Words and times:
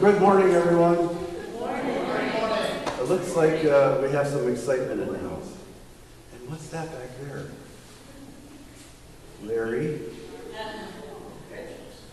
Good 0.00 0.18
morning, 0.18 0.54
everyone. 0.54 0.96
Good 0.96 1.52
morning. 1.60 1.86
It 1.90 3.02
looks 3.06 3.36
like 3.36 3.66
uh, 3.66 3.98
we 4.00 4.10
have 4.12 4.28
some 4.28 4.50
excitement 4.50 5.02
in 5.02 5.12
the 5.12 5.18
house. 5.18 5.52
And 6.32 6.48
what's 6.48 6.68
that 6.68 6.90
back 6.90 7.10
there? 7.20 7.44
Larry? 9.42 10.00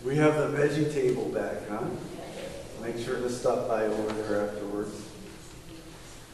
We 0.03 0.17
have 0.17 0.35
the 0.35 0.57
veggie 0.57 0.93
table 0.93 1.29
back, 1.29 1.69
huh? 1.69 1.85
Make 2.81 2.97
sure 2.97 3.21
to 3.21 3.29
stop 3.29 3.69
by 3.69 3.85
over 3.85 4.11
there 4.21 4.49
afterwards. 4.49 5.07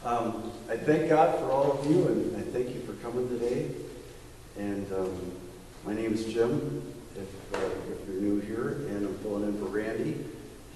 Um, 0.04 0.50
I 0.68 0.76
thank 0.76 1.08
God 1.08 1.38
for 1.38 1.52
all 1.52 1.78
of 1.78 1.88
you, 1.88 2.08
and 2.08 2.36
I 2.36 2.40
thank 2.50 2.70
you 2.70 2.80
for 2.80 2.94
coming 2.94 3.28
today. 3.28 3.70
And 4.58 4.92
um, 4.92 5.32
my 5.86 5.94
name 5.94 6.14
is 6.14 6.24
Jim, 6.24 6.82
if, 7.14 7.54
uh, 7.54 7.64
if 7.92 8.08
you're 8.08 8.20
new 8.20 8.40
here, 8.40 8.88
and 8.88 9.06
I'm 9.06 9.14
filling 9.18 9.44
in 9.44 9.56
for 9.60 9.66
Randy. 9.66 10.16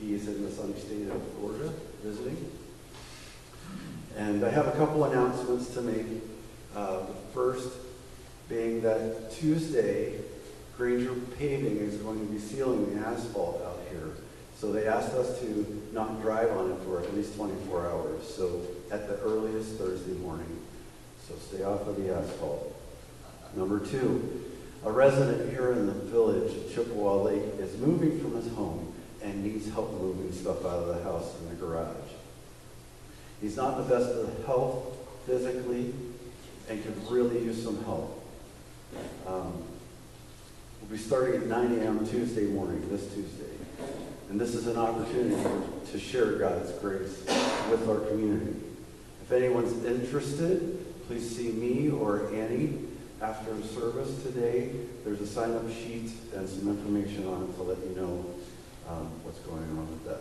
He 0.01 0.15
is 0.15 0.29
in 0.29 0.45
the 0.45 0.51
sunny 0.51 0.79
state 0.79 1.09
of 1.09 1.41
Georgia 1.41 1.73
visiting. 2.03 2.51
And 4.17 4.45
I 4.45 4.51
have 4.51 4.69
a 4.69 4.73
couple 4.73 5.05
announcements 5.05 5.73
to 5.75 5.83
make. 5.83 6.07
Uh, 6.77 6.99
the 7.01 7.15
first 7.35 7.71
being 8.49 8.81
that 8.83 9.33
Tuesday, 9.33 10.21
Granger 10.77 11.15
Paving 11.39 11.79
is 11.79 11.97
going 11.97 12.21
to 12.21 12.33
be 12.33 12.39
sealing 12.39 12.95
the 12.95 13.07
asphalt 13.07 13.63
out 13.65 13.81
here. 13.91 14.11
So 14.57 14.71
they 14.71 14.87
asked 14.87 15.15
us 15.15 15.41
to 15.41 15.83
not 15.93 16.21
drive 16.21 16.51
on 16.53 16.73
it 16.73 16.79
for 16.83 17.01
at 17.01 17.15
least 17.15 17.37
24 17.37 17.91
hours. 17.91 18.35
So 18.35 18.61
at 18.93 19.09
the 19.09 19.19
earliest 19.21 19.77
Thursday 19.77 20.13
morning. 20.15 20.61
So 21.27 21.35
stay 21.37 21.65
off 21.65 21.87
of 21.87 21.97
the 21.97 22.15
asphalt. 22.15 22.75
Number 23.57 23.81
two, 23.81 24.45
a 24.85 24.93
resident 24.93 25.51
here 25.51 25.73
in 25.73 25.87
the 25.87 25.93
village 25.93 26.55
of 26.55 26.75
Chippewa 26.75 27.23
Lake 27.23 27.43
is 27.59 27.77
moving 27.79 28.21
from 28.21 28.37
his 28.37 28.53
home 28.55 28.88
and 29.23 29.45
needs 29.45 29.69
help 29.71 29.93
moving 30.01 30.33
stuff 30.33 30.65
out 30.65 30.81
of 30.81 30.89
the 30.89 31.03
house 31.03 31.35
in 31.41 31.49
the 31.49 31.55
garage. 31.55 31.97
He's 33.41 33.57
not 33.57 33.79
in 33.79 33.89
the 33.89 33.95
best 33.95 34.11
of 34.11 34.47
health 34.47 34.97
physically 35.27 35.93
and 36.69 36.83
could 36.83 37.11
really 37.11 37.43
use 37.45 37.63
some 37.63 37.83
help. 37.85 38.25
Um, 39.27 39.63
we'll 40.81 40.91
be 40.91 40.99
starting 40.99 41.43
at 41.43 41.47
9 41.47 41.79
a.m. 41.79 42.07
Tuesday 42.07 42.47
morning, 42.47 42.89
this 42.91 43.13
Tuesday. 43.13 43.45
And 44.31 44.41
this 44.41 44.55
is 44.55 44.67
an 44.67 44.77
opportunity 44.77 45.43
to 45.91 45.99
share 45.99 46.33
God's 46.33 46.73
grace 46.73 47.23
with 47.71 47.89
our 47.89 48.01
community. 48.09 48.57
If 49.23 49.33
anyone's 49.33 49.85
interested, 49.85 50.85
please 51.07 51.37
see 51.37 51.49
me 51.49 51.91
or 51.91 52.33
Annie 52.35 52.79
after 53.23 53.51
service 53.63 54.23
today. 54.23 54.71
There's 55.05 55.21
a 55.21 55.27
sign-up 55.27 55.69
sheet 55.71 56.13
and 56.35 56.49
some 56.49 56.69
information 56.69 57.27
on 57.27 57.45
it 57.45 57.57
to 57.57 57.63
let 57.63 57.79
you 57.79 57.97
know 57.97 58.25
um, 58.89 59.11
what's 59.23 59.39
going 59.41 59.63
on 59.63 59.91
with 59.91 60.05
that. 60.07 60.21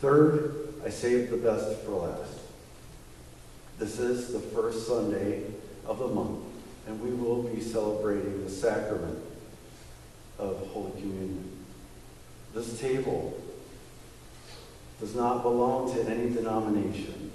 Third, 0.00 0.74
I 0.84 0.90
saved 0.90 1.30
the 1.30 1.36
best 1.36 1.80
for 1.82 1.92
last. 1.92 2.38
This 3.78 3.98
is 3.98 4.32
the 4.32 4.40
first 4.40 4.86
Sunday 4.86 5.44
of 5.86 5.98
the 5.98 6.08
month, 6.08 6.44
and 6.86 7.00
we 7.00 7.10
will 7.10 7.42
be 7.44 7.60
celebrating 7.60 8.44
the 8.44 8.50
sacrament 8.50 9.18
of 10.38 10.68
Holy 10.68 10.92
Communion. 11.00 11.50
This 12.54 12.78
table 12.80 13.40
does 15.00 15.14
not 15.14 15.42
belong 15.42 15.92
to 15.94 16.08
any 16.08 16.30
denomination, 16.30 17.32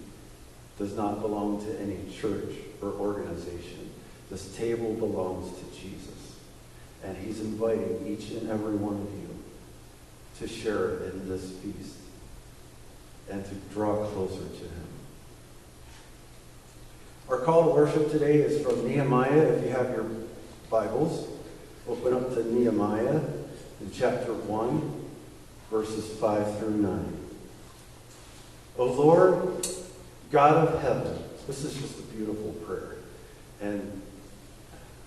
does 0.78 0.96
not 0.96 1.22
belong 1.22 1.66
to 1.66 1.80
any 1.82 1.98
church 2.14 2.54
or 2.82 2.90
organization. 2.94 3.92
This 4.30 4.56
table 4.56 4.94
belongs 4.94 5.58
to 5.58 5.82
Jesus, 5.82 6.36
and 7.04 7.18
he's 7.18 7.40
inviting 7.40 8.06
each 8.06 8.32
and 8.32 8.50
every 8.50 8.76
one 8.76 8.96
of 8.96 9.12
you 9.14 9.28
to 10.40 10.48
share 10.48 11.04
in 11.04 11.28
this 11.28 11.52
feast 11.52 11.96
and 13.30 13.44
to 13.46 13.56
draw 13.74 14.06
closer 14.08 14.38
to 14.38 14.64
him. 14.64 14.88
Our 17.30 17.40
call 17.40 17.66
to 17.66 17.76
worship 17.76 18.12
today 18.12 18.38
is 18.38 18.66
from 18.66 18.88
Nehemiah. 18.88 19.54
If 19.54 19.64
you 19.66 19.72
have 19.72 19.90
your 19.90 20.06
Bibles, 20.70 21.28
open 21.88 22.14
up 22.14 22.34
to 22.36 22.54
Nehemiah 22.54 23.22
in 23.82 23.92
chapter 23.94 24.34
1, 24.34 25.06
verses 25.70 26.08
5 26.20 26.60
through 26.60 26.78
9. 26.78 27.18
O 28.78 28.86
Lord, 28.86 29.68
God 30.32 30.68
of 30.68 30.82
heaven, 30.82 31.24
this 31.48 31.64
is 31.64 31.76
just 31.76 32.00
a 32.00 32.04
beautiful 32.04 32.54
prayer. 32.66 32.98
And 33.60 34.02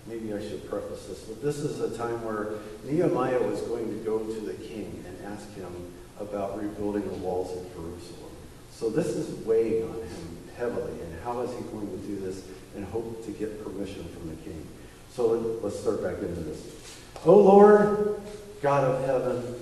maybe 0.07 0.33
I 0.33 0.41
should 0.41 0.69
preface 0.69 1.05
this, 1.05 1.19
but 1.21 1.41
this 1.41 1.59
is 1.59 1.79
a 1.79 1.95
time 1.97 2.23
where 2.25 2.53
Nehemiah 2.83 3.41
was 3.41 3.61
going 3.61 3.87
to 3.87 4.03
go 4.03 4.19
to 4.19 4.39
the 4.41 4.53
king 4.53 5.03
and 5.07 5.25
ask 5.25 5.53
him 5.53 5.91
about 6.19 6.61
rebuilding 6.61 7.07
the 7.07 7.15
walls 7.15 7.57
of 7.57 7.63
Jerusalem. 7.73 8.31
So 8.71 8.89
this 8.89 9.07
is 9.07 9.45
weighing 9.45 9.83
on 9.83 9.95
him 9.95 10.37
heavily, 10.57 10.99
and 11.01 11.21
how 11.23 11.41
is 11.41 11.51
he 11.55 11.63
going 11.65 11.89
to 11.89 12.07
do 12.07 12.19
this 12.19 12.43
and 12.75 12.85
hope 12.85 13.25
to 13.25 13.31
get 13.31 13.63
permission 13.63 14.05
from 14.05 14.29
the 14.29 14.35
king? 14.37 14.67
So 15.13 15.59
let's 15.61 15.79
start 15.79 16.01
back 16.01 16.17
into 16.19 16.41
this. 16.41 16.99
O 17.25 17.37
Lord, 17.37 18.21
God 18.61 18.83
of 18.83 19.05
heaven, 19.05 19.55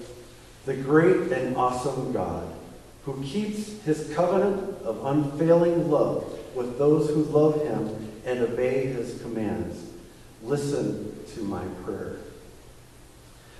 the 0.65 0.75
great 0.75 1.31
and 1.31 1.57
awesome 1.57 2.11
God, 2.11 2.47
who 3.03 3.21
keeps 3.23 3.81
his 3.83 4.13
covenant 4.13 4.81
of 4.83 5.05
unfailing 5.05 5.89
love 5.89 6.39
with 6.55 6.77
those 6.77 7.09
who 7.09 7.23
love 7.23 7.61
him 7.63 8.11
and 8.25 8.39
obey 8.39 8.85
his 8.85 9.21
commands. 9.21 9.88
Listen 10.43 11.15
to 11.33 11.43
my 11.43 11.63
prayer. 11.83 12.17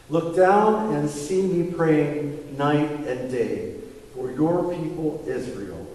Look 0.10 0.36
down 0.36 0.94
and 0.96 1.10
see 1.10 1.42
me 1.42 1.72
praying 1.72 2.58
night 2.58 2.90
and 3.06 3.30
day 3.30 3.76
for 4.16 4.32
your 4.32 4.74
people 4.74 5.24
Israel. 5.28 5.88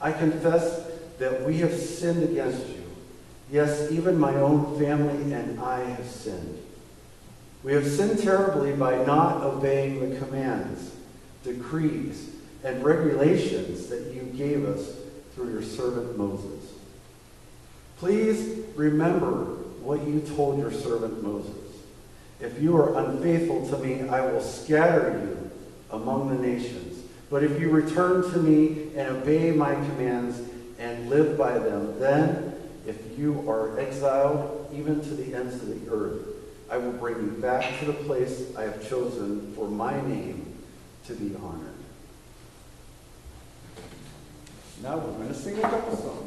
I 0.00 0.12
confess 0.12 0.86
that 1.18 1.44
we 1.46 1.58
have 1.58 1.72
sinned 1.72 2.22
against 2.22 2.68
you. 2.68 2.82
Yes, 3.50 3.90
even 3.90 4.18
my 4.18 4.34
own 4.34 4.78
family 4.78 5.32
and 5.32 5.58
I 5.60 5.80
have 5.80 6.06
sinned. 6.06 6.62
We 7.62 7.72
have 7.72 7.86
sinned 7.86 8.18
terribly 8.18 8.72
by 8.72 9.04
not 9.04 9.42
obeying 9.42 10.10
the 10.10 10.18
commands, 10.18 10.92
decrees, 11.42 12.30
and 12.62 12.84
regulations 12.84 13.86
that 13.86 14.12
you 14.12 14.22
gave 14.36 14.64
us 14.64 14.94
through 15.34 15.52
your 15.52 15.62
servant 15.62 16.18
Moses. 16.18 16.72
Please 17.98 18.64
remember 18.74 19.56
what 19.86 20.04
you 20.06 20.20
told 20.34 20.58
your 20.58 20.72
servant 20.72 21.22
Moses. 21.22 21.54
If 22.40 22.60
you 22.60 22.76
are 22.76 22.98
unfaithful 22.98 23.68
to 23.68 23.78
me, 23.78 24.08
I 24.08 24.20
will 24.20 24.40
scatter 24.40 25.20
you 25.22 25.50
among 25.90 26.28
the 26.28 26.42
nations. 26.44 27.04
But 27.30 27.44
if 27.44 27.60
you 27.60 27.70
return 27.70 28.22
to 28.32 28.38
me 28.38 28.90
and 28.96 29.16
obey 29.16 29.52
my 29.52 29.74
commands 29.74 30.40
and 30.80 31.08
live 31.08 31.38
by 31.38 31.58
them, 31.58 31.98
then 32.00 32.54
if 32.84 32.96
you 33.16 33.48
are 33.48 33.78
exiled 33.78 34.68
even 34.74 35.00
to 35.02 35.14
the 35.14 35.34
ends 35.34 35.54
of 35.54 35.68
the 35.68 35.90
earth, 35.90 36.26
I 36.68 36.78
will 36.78 36.92
bring 36.92 37.16
you 37.16 37.30
back 37.40 37.78
to 37.78 37.84
the 37.84 37.92
place 37.92 38.54
I 38.56 38.64
have 38.64 38.88
chosen 38.88 39.54
for 39.54 39.68
my 39.68 39.94
name 40.02 40.52
to 41.06 41.14
be 41.14 41.34
honored. 41.36 41.74
Now 44.82 44.98
we're 44.98 45.12
going 45.12 45.28
to 45.28 45.34
sing 45.34 45.58
a 45.58 45.62
couple 45.62 45.96
songs. 45.96 46.25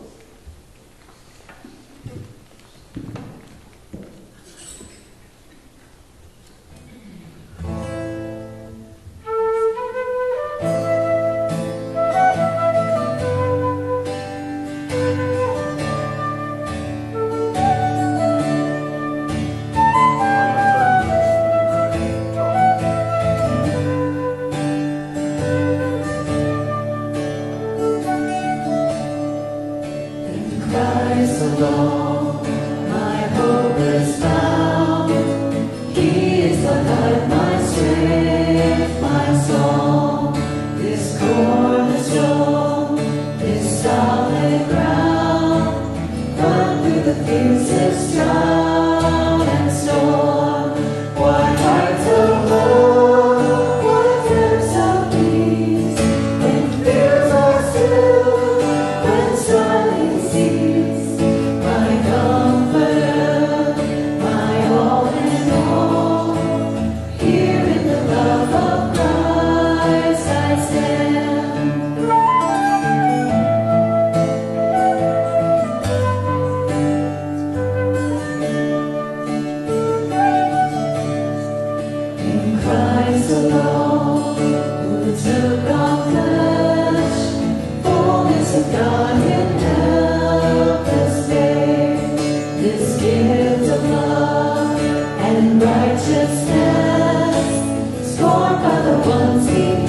you. 99.60 99.89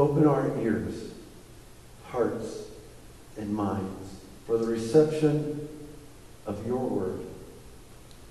Open 0.00 0.26
our 0.26 0.58
ears, 0.60 1.12
hearts, 2.06 2.64
and 3.36 3.54
minds 3.54 4.14
for 4.46 4.56
the 4.58 4.66
reception 4.66 5.68
of 6.46 6.66
your 6.66 6.88
word 6.88 7.20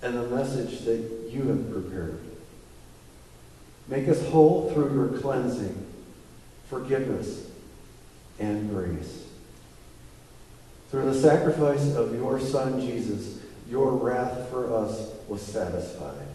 and 0.01 0.15
the 0.17 0.27
message 0.27 0.79
that 0.81 1.29
you 1.29 1.43
have 1.43 1.71
prepared. 1.71 2.19
Make 3.87 4.07
us 4.07 4.21
whole 4.29 4.71
through 4.71 4.93
your 4.93 5.19
cleansing, 5.19 5.85
forgiveness, 6.69 7.49
and 8.39 8.69
grace. 8.69 9.25
Through 10.89 11.11
the 11.11 11.19
sacrifice 11.19 11.95
of 11.95 12.15
your 12.15 12.39
Son, 12.39 12.81
Jesus, 12.81 13.39
your 13.69 13.91
wrath 13.91 14.49
for 14.49 14.73
us 14.75 15.11
was 15.27 15.41
satisfied. 15.41 16.27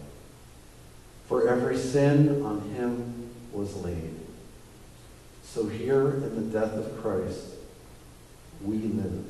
For 1.27 1.49
every 1.49 1.77
sin 1.77 2.45
on 2.45 2.61
him 2.71 3.31
was 3.53 3.75
laid. 3.77 4.14
So 5.55 5.69
here 5.69 6.09
in 6.09 6.35
the 6.35 6.59
death 6.59 6.73
of 6.73 7.01
Christ, 7.01 7.55
we 8.61 8.77
live. 8.77 9.25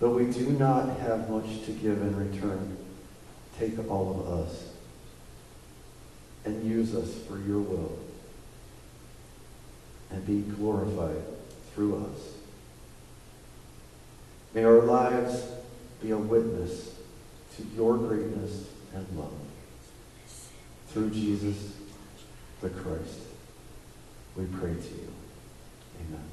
Though 0.00 0.14
we 0.14 0.24
do 0.24 0.50
not 0.50 0.98
have 0.98 1.30
much 1.30 1.64
to 1.66 1.70
give 1.70 2.02
in 2.02 2.16
return, 2.16 2.76
take 3.60 3.78
all 3.88 4.10
of 4.10 4.40
us 4.40 4.70
and 6.44 6.68
use 6.68 6.96
us 6.96 7.14
for 7.28 7.38
your 7.38 7.60
will 7.60 7.96
and 10.10 10.26
be 10.26 10.40
glorified 10.56 11.22
through 11.76 12.04
us. 12.06 12.32
May 14.52 14.64
our 14.64 14.80
lives 14.80 15.44
be 16.02 16.10
a 16.10 16.18
witness 16.18 16.92
to 17.56 17.62
your 17.76 17.98
greatness 17.98 18.68
and 18.92 19.06
love. 19.16 19.32
Through 20.88 21.10
Jesus 21.10 21.75
Christ, 22.70 23.20
we 24.36 24.44
pray 24.46 24.74
to 24.74 24.94
you. 24.94 25.12
Amen. 26.00 26.24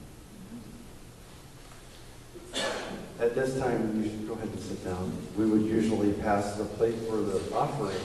At 3.20 3.36
this 3.36 3.58
time, 3.58 4.04
you 4.04 4.10
should 4.10 4.28
go 4.28 4.34
ahead 4.34 4.50
and 4.50 4.60
sit 4.60 4.84
down. 4.84 5.16
We 5.38 5.46
would 5.46 5.62
usually 5.62 6.14
pass 6.14 6.56
the 6.56 6.66
plate 6.66 6.96
for 7.08 7.18
the 7.18 7.40
offering, 7.56 7.98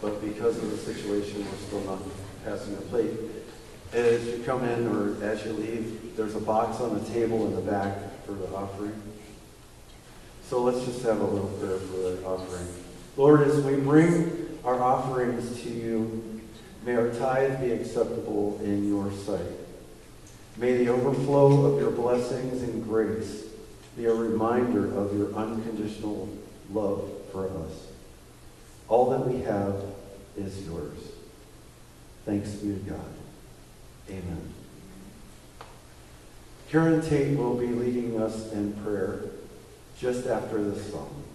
but 0.00 0.20
because 0.24 0.56
of 0.56 0.70
the 0.70 0.76
situation, 0.76 1.44
we're 1.44 1.66
still 1.66 1.80
not 1.80 1.98
passing 2.44 2.76
the 2.76 2.82
plate. 2.82 3.10
As 3.92 4.24
you 4.26 4.42
come 4.44 4.64
in 4.64 4.86
or 4.88 5.22
as 5.22 5.44
you 5.44 5.52
leave, 5.52 6.16
there's 6.16 6.34
a 6.34 6.40
box 6.40 6.80
on 6.80 6.98
the 6.98 7.04
table 7.10 7.46
in 7.46 7.54
the 7.54 7.62
back 7.62 7.96
for 8.24 8.32
the 8.32 8.48
offering. 8.54 9.00
So 10.44 10.62
let's 10.62 10.84
just 10.84 11.02
have 11.02 11.20
a 11.20 11.24
little 11.24 11.48
prayer 11.58 11.78
for 11.78 11.96
the 11.96 12.24
offering. 12.24 12.66
Lord, 13.16 13.42
as 13.42 13.60
we 13.62 13.76
bring 13.76 14.58
our 14.64 14.80
offerings 14.82 15.62
to 15.62 15.68
you, 15.68 16.35
may 16.86 16.94
our 16.94 17.10
tithe 17.10 17.60
be 17.60 17.72
acceptable 17.72 18.60
in 18.62 18.88
your 18.88 19.10
sight. 19.10 19.40
May 20.56 20.76
the 20.76 20.88
overflow 20.88 21.66
of 21.66 21.80
your 21.80 21.90
blessings 21.90 22.62
and 22.62 22.84
grace 22.84 23.42
be 23.96 24.04
a 24.04 24.14
reminder 24.14 24.96
of 24.96 25.18
your 25.18 25.34
unconditional 25.34 26.28
love 26.70 27.10
for 27.32 27.48
us. 27.48 27.88
All 28.88 29.10
that 29.10 29.26
we 29.26 29.42
have 29.42 29.74
is 30.36 30.64
yours. 30.64 30.96
Thanks 32.24 32.50
be 32.50 32.74
to 32.74 32.80
God. 32.90 33.14
Amen. 34.08 34.54
Karen 36.70 37.02
Tate 37.02 37.36
will 37.36 37.56
be 37.56 37.66
leading 37.66 38.20
us 38.20 38.52
in 38.52 38.72
prayer 38.74 39.22
just 39.98 40.26
after 40.28 40.62
this 40.62 40.92
song. 40.92 41.25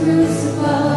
crucified. 0.00 0.89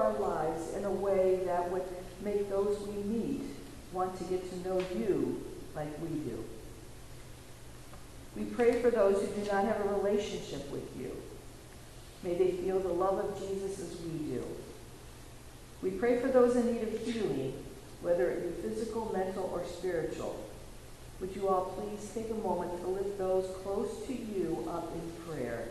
Our 0.00 0.18
lives 0.18 0.74
in 0.74 0.84
a 0.84 0.90
way 0.90 1.40
that 1.44 1.70
would 1.70 1.84
make 2.22 2.48
those 2.48 2.78
we 2.88 3.02
meet 3.02 3.42
want 3.92 4.16
to 4.18 4.24
get 4.24 4.48
to 4.50 4.68
know 4.68 4.82
you 4.96 5.44
like 5.74 5.88
we 6.00 6.08
do. 6.08 6.44
We 8.36 8.44
pray 8.44 8.80
for 8.80 8.90
those 8.90 9.20
who 9.20 9.26
do 9.42 9.50
not 9.50 9.64
have 9.64 9.80
a 9.80 9.94
relationship 9.94 10.70
with 10.70 10.88
you. 10.98 11.16
May 12.22 12.34
they 12.34 12.52
feel 12.52 12.78
the 12.78 12.88
love 12.88 13.18
of 13.18 13.38
Jesus 13.38 13.80
as 13.80 14.00
we 14.02 14.18
do. 14.32 14.44
We 15.82 15.90
pray 15.90 16.20
for 16.20 16.28
those 16.28 16.56
in 16.56 16.72
need 16.72 16.82
of 16.82 17.00
healing, 17.00 17.54
whether 18.02 18.30
it 18.30 18.62
be 18.62 18.68
physical, 18.68 19.10
mental, 19.12 19.50
or 19.52 19.64
spiritual. 19.66 20.38
Would 21.20 21.34
you 21.34 21.48
all 21.48 21.76
please 21.76 22.10
take 22.14 22.30
a 22.30 22.34
moment 22.34 22.80
to 22.82 22.88
lift 22.88 23.18
those 23.18 23.46
close 23.62 24.06
to 24.06 24.12
you 24.12 24.66
up 24.70 24.92
in 24.94 25.12
prayer? 25.26 25.68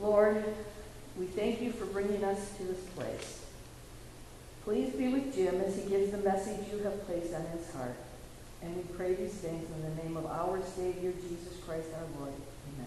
Lord, 0.00 0.44
we 1.18 1.26
thank 1.26 1.62
you 1.62 1.72
for 1.72 1.86
bringing 1.86 2.22
us 2.24 2.56
to 2.58 2.64
this 2.64 2.80
place. 2.94 3.44
Please 4.64 4.92
be 4.92 5.08
with 5.08 5.34
Jim 5.34 5.60
as 5.60 5.76
he 5.76 5.88
gives 5.88 6.10
the 6.10 6.18
message 6.18 6.66
you 6.70 6.78
have 6.78 7.06
placed 7.06 7.32
on 7.32 7.46
his 7.46 7.72
heart. 7.72 7.96
And 8.62 8.76
we 8.76 8.82
pray 8.94 9.14
these 9.14 9.32
things 9.32 9.66
in 9.70 9.82
the 9.82 10.02
name 10.02 10.16
of 10.16 10.26
our 10.26 10.60
Savior, 10.62 11.12
Jesus 11.12 11.56
Christ 11.64 11.88
our 11.94 12.20
Lord. 12.20 12.32
Amen. 12.74 12.86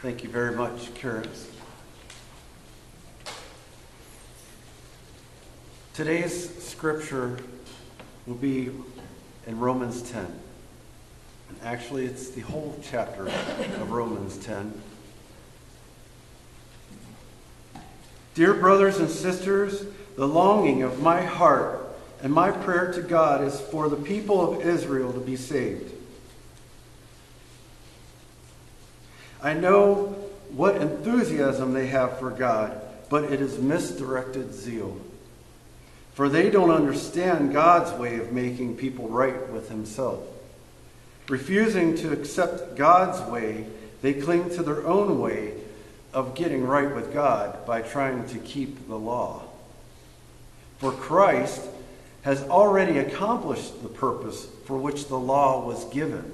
Thank 0.00 0.22
you 0.22 0.28
very 0.28 0.54
much, 0.54 0.94
Karen. 0.94 1.28
Today's 5.94 6.52
scripture 6.60 7.38
will 8.26 8.34
be 8.34 8.68
in 9.46 9.60
Romans 9.60 10.02
10. 10.10 10.24
And 10.24 11.58
actually, 11.62 12.04
it's 12.04 12.30
the 12.30 12.40
whole 12.40 12.76
chapter 12.82 13.28
of 13.28 13.92
Romans 13.92 14.36
10. 14.38 14.74
Dear 18.34 18.54
brothers 18.54 18.98
and 18.98 19.08
sisters, 19.08 19.86
the 20.16 20.26
longing 20.26 20.82
of 20.82 21.00
my 21.00 21.22
heart 21.22 21.86
and 22.24 22.32
my 22.32 22.50
prayer 22.50 22.92
to 22.94 23.00
God 23.00 23.44
is 23.44 23.60
for 23.60 23.88
the 23.88 23.94
people 23.94 24.52
of 24.52 24.66
Israel 24.66 25.12
to 25.12 25.20
be 25.20 25.36
saved. 25.36 25.92
I 29.40 29.54
know 29.54 30.06
what 30.50 30.74
enthusiasm 30.74 31.72
they 31.72 31.86
have 31.86 32.18
for 32.18 32.30
God, 32.30 32.80
but 33.08 33.22
it 33.22 33.40
is 33.40 33.60
misdirected 33.60 34.52
zeal. 34.52 34.98
For 36.14 36.28
they 36.28 36.48
don't 36.48 36.70
understand 36.70 37.52
God's 37.52 37.92
way 37.98 38.18
of 38.18 38.32
making 38.32 38.76
people 38.76 39.08
right 39.08 39.50
with 39.50 39.68
Himself. 39.68 40.20
Refusing 41.28 41.96
to 41.96 42.12
accept 42.12 42.76
God's 42.76 43.20
way, 43.30 43.66
they 44.02 44.14
cling 44.14 44.50
to 44.50 44.62
their 44.62 44.86
own 44.86 45.20
way 45.20 45.54
of 46.12 46.34
getting 46.34 46.64
right 46.64 46.94
with 46.94 47.12
God 47.12 47.66
by 47.66 47.82
trying 47.82 48.26
to 48.28 48.38
keep 48.38 48.86
the 48.86 48.98
law. 48.98 49.42
For 50.78 50.92
Christ 50.92 51.62
has 52.22 52.42
already 52.44 52.98
accomplished 52.98 53.82
the 53.82 53.88
purpose 53.88 54.46
for 54.64 54.78
which 54.78 55.08
the 55.08 55.18
law 55.18 55.66
was 55.66 55.84
given. 55.86 56.32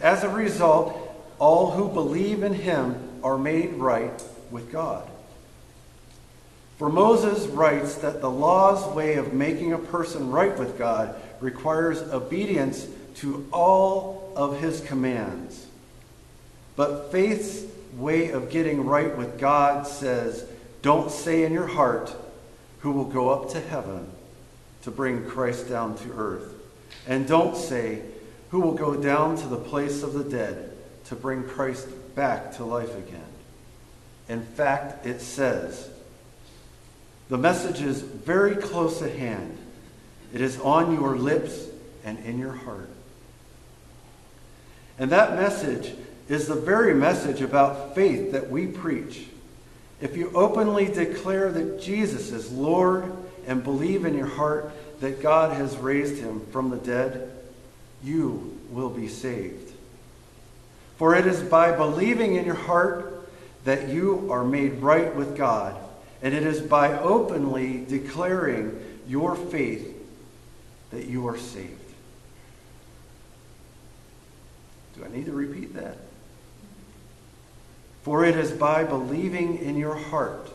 As 0.00 0.22
a 0.22 0.28
result, 0.28 0.96
all 1.38 1.72
who 1.72 1.88
believe 1.88 2.42
in 2.42 2.54
him 2.54 3.20
are 3.22 3.38
made 3.38 3.74
right 3.74 4.22
with 4.50 4.70
God. 4.70 5.08
For 6.84 6.90
Moses 6.90 7.46
writes 7.46 7.94
that 7.94 8.20
the 8.20 8.30
law's 8.30 8.94
way 8.94 9.14
of 9.14 9.32
making 9.32 9.72
a 9.72 9.78
person 9.78 10.30
right 10.30 10.54
with 10.58 10.76
God 10.76 11.18
requires 11.40 12.02
obedience 12.12 12.86
to 13.14 13.48
all 13.54 14.30
of 14.36 14.60
his 14.60 14.82
commands. 14.82 15.66
But 16.76 17.10
faith's 17.10 17.64
way 17.96 18.32
of 18.32 18.50
getting 18.50 18.84
right 18.84 19.16
with 19.16 19.38
God 19.38 19.86
says, 19.86 20.44
don't 20.82 21.10
say 21.10 21.44
in 21.44 21.54
your 21.54 21.68
heart, 21.68 22.14
who 22.80 22.90
will 22.90 23.06
go 23.06 23.30
up 23.30 23.48
to 23.52 23.60
heaven 23.62 24.06
to 24.82 24.90
bring 24.90 25.24
Christ 25.24 25.70
down 25.70 25.96
to 25.96 26.12
earth. 26.12 26.52
And 27.06 27.26
don't 27.26 27.56
say, 27.56 28.02
who 28.50 28.60
will 28.60 28.74
go 28.74 28.94
down 28.94 29.38
to 29.38 29.46
the 29.46 29.56
place 29.56 30.02
of 30.02 30.12
the 30.12 30.24
dead 30.24 30.76
to 31.06 31.16
bring 31.16 31.44
Christ 31.44 31.88
back 32.14 32.56
to 32.56 32.64
life 32.66 32.94
again. 32.94 33.24
In 34.28 34.42
fact, 34.42 35.06
it 35.06 35.22
says, 35.22 35.88
the 37.34 37.38
message 37.38 37.82
is 37.82 38.00
very 38.00 38.54
close 38.54 39.02
at 39.02 39.10
hand. 39.10 39.58
It 40.32 40.40
is 40.40 40.60
on 40.60 40.94
your 40.94 41.16
lips 41.16 41.66
and 42.04 42.16
in 42.20 42.38
your 42.38 42.52
heart. 42.52 42.88
And 45.00 45.10
that 45.10 45.34
message 45.34 45.96
is 46.28 46.46
the 46.46 46.54
very 46.54 46.94
message 46.94 47.40
about 47.40 47.96
faith 47.96 48.30
that 48.30 48.50
we 48.50 48.68
preach. 48.68 49.26
If 50.00 50.16
you 50.16 50.30
openly 50.32 50.86
declare 50.86 51.50
that 51.50 51.82
Jesus 51.82 52.30
is 52.30 52.52
Lord 52.52 53.12
and 53.48 53.64
believe 53.64 54.04
in 54.04 54.16
your 54.16 54.28
heart 54.28 54.70
that 55.00 55.20
God 55.20 55.56
has 55.56 55.76
raised 55.76 56.22
him 56.22 56.46
from 56.52 56.70
the 56.70 56.76
dead, 56.76 57.32
you 58.04 58.56
will 58.70 58.90
be 58.90 59.08
saved. 59.08 59.72
For 60.98 61.16
it 61.16 61.26
is 61.26 61.42
by 61.42 61.72
believing 61.72 62.36
in 62.36 62.44
your 62.44 62.54
heart 62.54 63.28
that 63.64 63.88
you 63.88 64.28
are 64.30 64.44
made 64.44 64.74
right 64.74 65.12
with 65.16 65.36
God, 65.36 65.76
and 66.22 66.34
it 66.34 66.44
is 66.44 66.60
by 66.60 66.98
openly 66.98 67.84
declaring 67.84 68.80
your 69.06 69.36
faith 69.36 69.90
that 70.90 71.06
you 71.06 71.26
are 71.28 71.36
saved. 71.36 71.80
Do 74.96 75.04
I 75.04 75.08
need 75.14 75.26
to 75.26 75.32
repeat 75.32 75.74
that? 75.74 75.98
For 78.02 78.24
it 78.24 78.36
is 78.36 78.52
by 78.52 78.84
believing 78.84 79.58
in 79.58 79.76
your 79.76 79.96
heart 79.96 80.50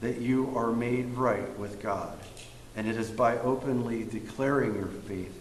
that 0.00 0.18
you 0.18 0.52
are 0.56 0.72
made 0.72 1.14
right 1.14 1.58
with 1.58 1.80
God. 1.80 2.18
And 2.76 2.86
it 2.86 2.96
is 2.96 3.10
by 3.10 3.38
openly 3.38 4.04
declaring 4.04 4.74
your 4.74 4.88
faith 4.88 5.34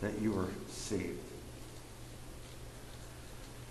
that 0.00 0.20
you 0.20 0.38
are 0.38 0.48
saved. 0.68 1.18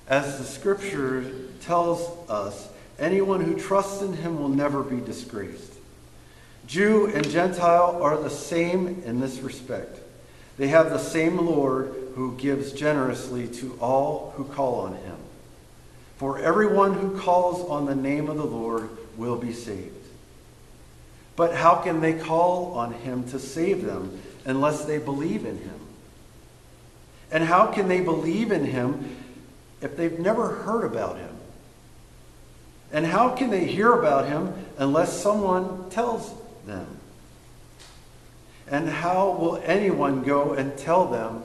As 0.07 0.37
the 0.37 0.43
scripture 0.43 1.47
tells 1.61 2.01
us, 2.29 2.67
anyone 3.01 3.41
who 3.41 3.59
trusts 3.59 4.01
in 4.01 4.13
him 4.13 4.39
will 4.39 4.49
never 4.49 4.83
be 4.83 5.01
disgraced. 5.01 5.73
Jew 6.67 7.07
and 7.07 7.29
Gentile 7.29 8.01
are 8.01 8.17
the 8.17 8.29
same 8.29 9.03
in 9.05 9.19
this 9.19 9.39
respect. 9.39 9.99
They 10.57 10.67
have 10.67 10.89
the 10.89 10.99
same 10.99 11.37
Lord 11.37 11.93
who 12.15 12.37
gives 12.37 12.71
generously 12.71 13.47
to 13.47 13.77
all 13.81 14.33
who 14.37 14.43
call 14.45 14.81
on 14.81 14.93
him. 14.93 15.17
For 16.17 16.37
everyone 16.39 16.93
who 16.93 17.19
calls 17.19 17.67
on 17.69 17.85
the 17.85 17.95
name 17.95 18.29
of 18.29 18.37
the 18.37 18.45
Lord 18.45 18.89
will 19.17 19.37
be 19.37 19.53
saved. 19.53 20.05
But 21.35 21.55
how 21.55 21.75
can 21.75 21.99
they 21.99 22.13
call 22.13 22.73
on 22.75 22.93
him 22.93 23.23
to 23.29 23.39
save 23.39 23.83
them 23.83 24.21
unless 24.45 24.85
they 24.85 24.99
believe 24.99 25.45
in 25.45 25.57
him? 25.57 25.79
And 27.31 27.43
how 27.43 27.67
can 27.67 27.87
they 27.87 28.01
believe 28.01 28.51
in 28.51 28.65
him 28.65 29.17
if 29.81 29.97
they've 29.97 30.19
never 30.19 30.49
heard 30.49 30.83
about 30.83 31.17
him? 31.17 31.30
And 32.93 33.05
how 33.05 33.29
can 33.35 33.49
they 33.49 33.65
hear 33.65 33.93
about 33.93 34.27
him 34.27 34.53
unless 34.77 35.21
someone 35.21 35.89
tells 35.89 36.33
them? 36.65 36.87
And 38.67 38.89
how 38.89 39.31
will 39.31 39.61
anyone 39.65 40.23
go 40.23 40.53
and 40.53 40.77
tell 40.77 41.07
them 41.07 41.43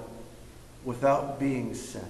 without 0.85 1.39
being 1.41 1.75
sent? 1.75 2.05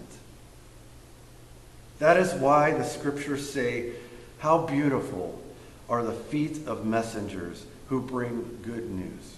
That 1.98 2.16
is 2.16 2.34
why 2.34 2.72
the 2.72 2.84
scriptures 2.84 3.50
say, 3.50 3.92
How 4.38 4.66
beautiful 4.66 5.42
are 5.88 6.02
the 6.02 6.12
feet 6.12 6.66
of 6.66 6.84
messengers 6.84 7.64
who 7.88 8.00
bring 8.00 8.58
good 8.62 8.90
news. 8.90 9.36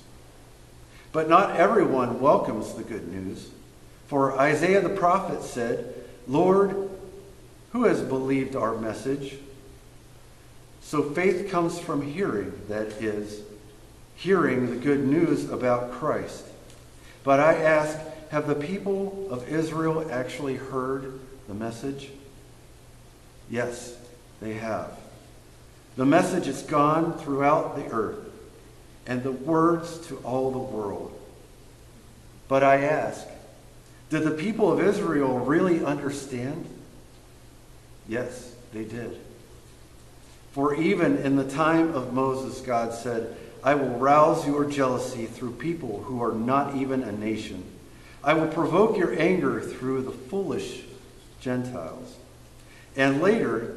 But 1.13 1.29
not 1.29 1.57
everyone 1.57 2.21
welcomes 2.21 2.75
the 2.75 2.83
good 2.83 3.09
news. 3.09 3.51
For 4.07 4.39
Isaiah 4.39 4.81
the 4.81 4.89
prophet 4.89 5.43
said, 5.43 5.95
Lord, 6.27 6.91
who 7.73 7.85
has 7.85 8.01
believed 8.01 8.57
our 8.57 8.77
message? 8.77 9.37
So 10.89 11.03
faith 11.03 11.51
comes 11.51 11.79
from 11.79 12.01
hearing, 12.01 12.51
that 12.69 12.87
is, 13.03 13.43
hearing 14.15 14.71
the 14.71 14.77
good 14.77 15.07
news 15.07 15.51
about 15.51 15.93
Christ. 15.93 16.47
But 17.25 17.41
I 17.41 17.57
ask, 17.57 17.95
have 18.31 18.47
the 18.47 18.55
people 18.55 19.29
of 19.31 19.47
Israel 19.51 20.09
actually 20.11 20.57
heard 20.57 21.21
the 21.47 21.53
message? 21.53 22.09
Yes, 23.51 23.99
they 24.41 24.55
have. 24.55 24.99
The 25.97 26.07
message 26.07 26.47
has 26.47 26.63
gone 26.63 27.19
throughout 27.19 27.77
the 27.77 27.85
earth 27.93 28.25
and 29.07 29.23
the 29.23 29.33
words 29.33 29.99
to 30.07 30.17
all 30.25 30.51
the 30.51 30.59
world. 30.59 31.13
But 32.49 32.63
I 32.63 32.85
ask, 32.85 33.29
did 34.09 34.23
the 34.23 34.31
people 34.31 34.73
of 34.73 34.81
Israel 34.81 35.39
really 35.39 35.85
understand? 35.85 36.65
Yes, 38.09 38.55
they 38.73 38.85
did. 38.85 39.21
For 40.59 40.75
even 40.75 41.19
in 41.19 41.37
the 41.37 41.49
time 41.49 41.95
of 41.95 42.13
Moses, 42.13 42.61
God 42.63 42.93
said, 42.93 43.37
I 43.63 43.77
will 43.77 43.91
rouse 43.91 44.45
your 44.45 44.65
jealousy 44.65 45.27
through 45.27 45.53
people 45.53 46.03
who 46.03 46.21
are 46.21 46.33
not 46.33 46.75
even 46.75 47.05
a 47.05 47.13
nation. 47.13 47.63
I 48.25 48.35
will 48.35 48.49
provoke 48.49 48.97
your 48.99 49.17
anger 49.17 49.61
through 49.61 50.03
the 50.03 50.11
foolish 50.11 50.81
Gentiles. 51.41 52.17
And 52.97 53.23
later, 53.23 53.77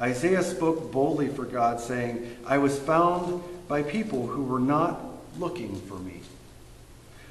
Isaiah 0.00 0.44
spoke 0.44 0.92
boldly 0.92 1.26
for 1.26 1.44
God, 1.44 1.80
saying, 1.80 2.36
I 2.46 2.58
was 2.58 2.78
found 2.78 3.42
by 3.66 3.82
people 3.82 4.28
who 4.28 4.44
were 4.44 4.60
not 4.60 5.00
looking 5.36 5.80
for 5.80 5.98
me. 5.98 6.20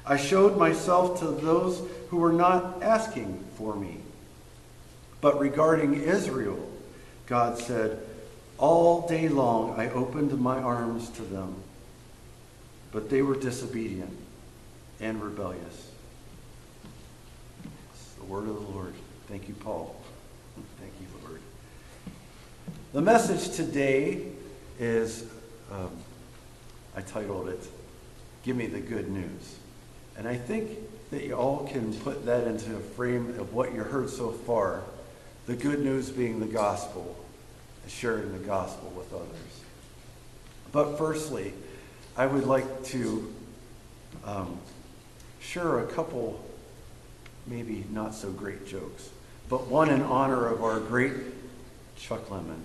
I 0.04 0.18
showed 0.18 0.58
myself 0.58 1.20
to 1.20 1.28
those 1.28 1.82
who 2.10 2.18
were 2.18 2.34
not 2.34 2.82
asking 2.82 3.42
for 3.56 3.74
me. 3.74 3.96
But 5.22 5.40
regarding 5.40 5.94
Israel, 5.94 6.58
God 7.26 7.56
said, 7.58 7.98
All 8.66 9.06
day 9.06 9.28
long 9.28 9.78
I 9.78 9.90
opened 9.90 10.40
my 10.40 10.58
arms 10.58 11.10
to 11.10 11.22
them, 11.22 11.54
but 12.92 13.10
they 13.10 13.20
were 13.20 13.36
disobedient 13.36 14.16
and 15.00 15.22
rebellious. 15.22 15.90
It's 17.92 18.14
the 18.14 18.24
word 18.24 18.48
of 18.48 18.54
the 18.54 18.72
Lord. 18.72 18.94
Thank 19.28 19.48
you, 19.48 19.54
Paul. 19.54 19.94
Thank 20.80 20.92
you, 20.98 21.28
Lord. 21.28 21.42
The 22.94 23.02
message 23.02 23.54
today 23.54 24.28
is 24.80 25.26
um, 25.70 25.90
I 26.96 27.02
titled 27.02 27.50
it, 27.50 27.68
Give 28.44 28.56
Me 28.56 28.64
the 28.64 28.80
Good 28.80 29.10
News. 29.10 29.56
And 30.16 30.26
I 30.26 30.36
think 30.36 30.70
that 31.10 31.22
you 31.22 31.34
all 31.34 31.68
can 31.70 31.92
put 31.92 32.24
that 32.24 32.46
into 32.46 32.74
a 32.74 32.80
frame 32.80 33.38
of 33.38 33.52
what 33.52 33.74
you 33.74 33.82
heard 33.82 34.08
so 34.08 34.30
far. 34.30 34.84
The 35.44 35.54
good 35.54 35.80
news 35.80 36.08
being 36.08 36.40
the 36.40 36.46
gospel, 36.46 37.23
sharing 37.88 38.32
the 38.32 38.44
gospel 38.46 38.92
with 38.96 39.12
others. 39.12 39.60
But 40.72 40.96
firstly, 40.98 41.52
I 42.16 42.26
would 42.26 42.46
like 42.46 42.84
to 42.86 43.32
um, 44.24 44.58
share 45.40 45.80
a 45.80 45.86
couple, 45.86 46.44
maybe 47.46 47.84
not 47.90 48.14
so 48.14 48.30
great 48.30 48.66
jokes, 48.66 49.08
but 49.48 49.66
one 49.68 49.90
in 49.90 50.02
honor 50.02 50.46
of 50.48 50.62
our 50.62 50.80
great 50.80 51.12
Chuck 51.96 52.30
Lemon. 52.30 52.62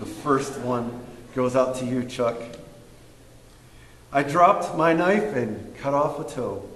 The 0.00 0.06
first 0.06 0.58
one 0.60 1.04
goes 1.34 1.56
out 1.56 1.76
to 1.76 1.84
you, 1.84 2.04
Chuck. 2.04 2.36
I 4.12 4.22
dropped 4.22 4.76
my 4.76 4.92
knife 4.92 5.34
and 5.34 5.76
cut 5.78 5.94
off 5.94 6.20
a 6.20 6.32
toe. 6.32 6.68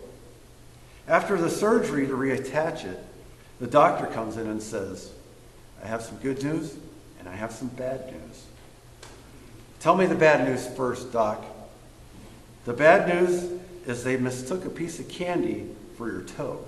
After 1.06 1.36
the 1.36 1.48
surgery 1.48 2.06
to 2.06 2.12
reattach 2.12 2.84
it, 2.84 2.98
the 3.60 3.66
doctor 3.66 4.06
comes 4.06 4.36
in 4.36 4.46
and 4.46 4.62
says, 4.62 5.12
I 5.82 5.86
have 5.86 6.02
some 6.02 6.16
good 6.18 6.42
news 6.42 6.76
and 7.28 7.36
I 7.36 7.40
have 7.40 7.52
some 7.52 7.68
bad 7.68 8.06
news. 8.06 8.46
Tell 9.80 9.94
me 9.94 10.06
the 10.06 10.14
bad 10.14 10.48
news 10.48 10.66
first, 10.66 11.12
Doc. 11.12 11.44
The 12.64 12.72
bad 12.72 13.06
news 13.06 13.52
is 13.86 14.02
they 14.02 14.16
mistook 14.16 14.64
a 14.64 14.70
piece 14.70 14.98
of 14.98 15.10
candy 15.10 15.66
for 15.98 16.10
your 16.10 16.22
toe. 16.22 16.64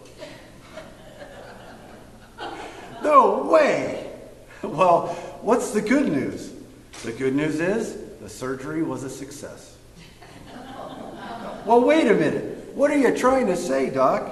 no 3.02 3.44
way! 3.44 4.12
Well, 4.62 5.08
what's 5.40 5.70
the 5.70 5.80
good 5.80 6.12
news? 6.12 6.52
The 7.04 7.12
good 7.12 7.34
news 7.34 7.58
is 7.58 7.96
the 8.20 8.28
surgery 8.28 8.82
was 8.82 9.02
a 9.02 9.10
success. 9.10 9.78
Well, 11.64 11.80
wait 11.80 12.06
a 12.06 12.14
minute. 12.14 12.74
What 12.74 12.90
are 12.90 12.98
you 12.98 13.16
trying 13.16 13.46
to 13.46 13.56
say, 13.56 13.88
Doc? 13.88 14.30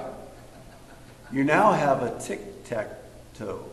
You 1.31 1.43
now 1.43 1.71
have 1.71 2.03
a 2.03 2.19
tic 2.19 2.65
tac 2.65 2.87
toe. 3.33 3.65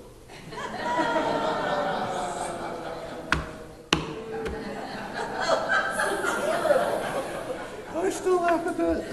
Still 8.26 8.40
laugh 8.42 8.66
at 8.66 8.76
that. 8.76 9.04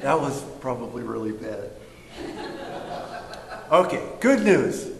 That 0.00 0.18
was 0.18 0.42
probably 0.60 1.02
really 1.02 1.32
bad. 1.32 1.70
Okay, 3.70 4.02
good 4.20 4.42
news. 4.42 4.90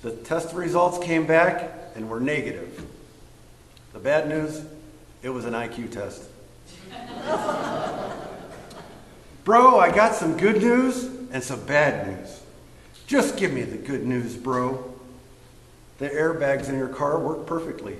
The 0.00 0.12
test 0.12 0.54
results 0.54 1.04
came 1.04 1.26
back 1.26 1.74
and 1.94 2.08
were 2.08 2.20
negative. 2.20 2.86
The 3.92 3.98
bad 3.98 4.30
news, 4.30 4.64
it 5.22 5.28
was 5.28 5.44
an 5.44 5.52
IQ 5.52 5.90
test. 5.90 6.22
bro, 9.44 9.78
I 9.78 9.94
got 9.94 10.14
some 10.14 10.38
good 10.38 10.62
news 10.62 11.04
and 11.32 11.44
some 11.44 11.62
bad 11.66 12.06
news. 12.06 12.40
Just 13.06 13.36
give 13.36 13.52
me 13.52 13.64
the 13.64 13.76
good 13.76 14.06
news, 14.06 14.36
bro. 14.36 14.90
The 15.98 16.08
airbags 16.08 16.70
in 16.70 16.78
your 16.78 16.88
car 16.88 17.18
work 17.18 17.44
perfectly. 17.44 17.98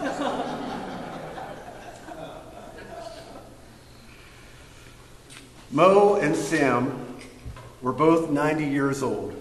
Mo 5.70 6.16
and 6.16 6.34
Sam 6.34 7.06
were 7.82 7.92
both 7.92 8.30
90 8.30 8.64
years 8.64 9.02
old, 9.02 9.34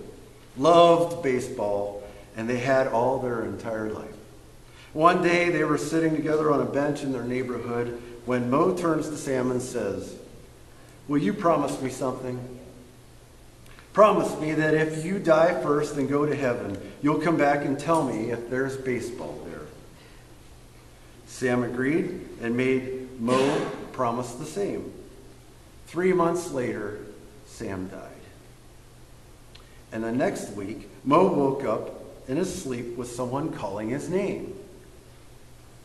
loved 0.58 1.24
baseball, 1.24 2.04
and 2.36 2.50
they 2.50 2.60
had 2.60 2.88
all 2.88 3.20
their 3.20 3.46
entire 3.46 3.90
life. 3.90 4.16
One 4.92 5.24
day 5.24 5.50
they 5.50 5.64
were 5.64 5.78
sitting 5.78 6.14
together 6.16 6.52
on 6.52 6.62
a 6.62 6.66
bench 6.66 7.04
in 7.04 7.14
their 7.14 7.24
neighborhood 7.24 8.02
when 8.26 8.50
Mo 8.50 8.76
turns 8.76 9.08
to 9.10 9.18
Sam 9.18 9.52
and 9.52 9.62
says, 9.62 10.18
Will 11.08 11.20
you 11.20 11.34
promise 11.34 11.82
me 11.82 11.90
something? 11.90 12.60
Promise 13.94 14.38
me 14.40 14.54
that 14.54 14.74
if 14.74 15.06
you 15.06 15.20
die 15.20 15.62
first 15.64 15.96
and 15.96 16.10
go 16.10 16.26
to 16.26 16.36
heaven, 16.36 16.78
you'll 17.02 17.22
come 17.22 17.38
back 17.38 17.64
and 17.66 17.80
tell 17.80 18.04
me 18.04 18.32
if 18.32 18.50
there's 18.50 18.76
baseball. 18.78 19.49
Sam 21.30 21.64
agreed 21.64 22.28
and 22.42 22.58
made 22.58 23.22
Mo 23.22 23.66
promise 23.94 24.34
the 24.34 24.46
same. 24.46 24.92
Three 25.88 26.12
months 26.12 26.52
later, 26.52 27.00
Sam 27.46 27.88
died. 27.88 28.10
And 29.92 30.04
the 30.04 30.12
next 30.12 30.52
week, 30.52 30.90
Mo 31.06 31.32
woke 31.32 31.64
up 31.64 32.04
in 32.28 32.36
his 32.36 32.54
sleep 32.62 32.98
with 32.98 33.10
someone 33.10 33.54
calling 33.54 33.90
his 33.90 34.10
name. 34.10 34.54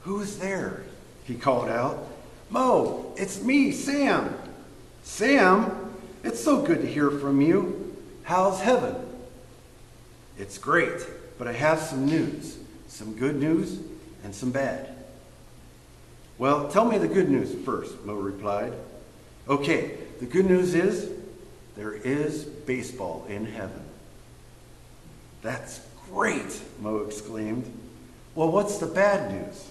Who's 0.03 0.39
there? 0.39 0.83
He 1.25 1.35
called 1.35 1.69
out. 1.69 2.07
Mo, 2.51 3.13
it's 3.17 3.41
me, 3.43 3.71
Sam. 3.71 4.35
Sam, 5.03 5.95
it's 6.25 6.43
so 6.43 6.63
good 6.63 6.81
to 6.81 6.87
hear 6.87 7.11
from 7.11 7.41
you. 7.41 7.97
How's 8.25 8.61
heaven? 8.61 8.97
It's 10.39 10.59
great, 10.59 11.01
but 11.39 11.47
I 11.47 11.53
have 11.53 11.81
some 11.81 12.07
news. 12.07 12.59
Some 12.89 13.15
good 13.15 13.37
news 13.37 13.79
and 14.25 14.35
some 14.35 14.51
bad. 14.51 14.94
Well, 16.37 16.69
tell 16.69 16.85
me 16.85 16.99
the 16.99 17.09
good 17.09 17.31
news 17.31 17.55
first, 17.65 18.05
Mo 18.05 18.15
replied. 18.15 18.73
Okay, 19.49 19.99
the 20.21 20.27
good 20.27 20.47
news 20.47 20.75
is 20.75 21.11
there 21.77 21.93
is 21.93 22.45
baseball 22.45 23.25
in 23.29 23.47
heaven. 23.47 23.83
That's 25.43 25.81
great, 26.11 26.61
Mo 26.81 26.99
exclaimed. 26.99 27.71
Well, 28.35 28.51
what's 28.51 28.79
the 28.79 28.87
bad 28.87 29.31
news? 29.31 29.71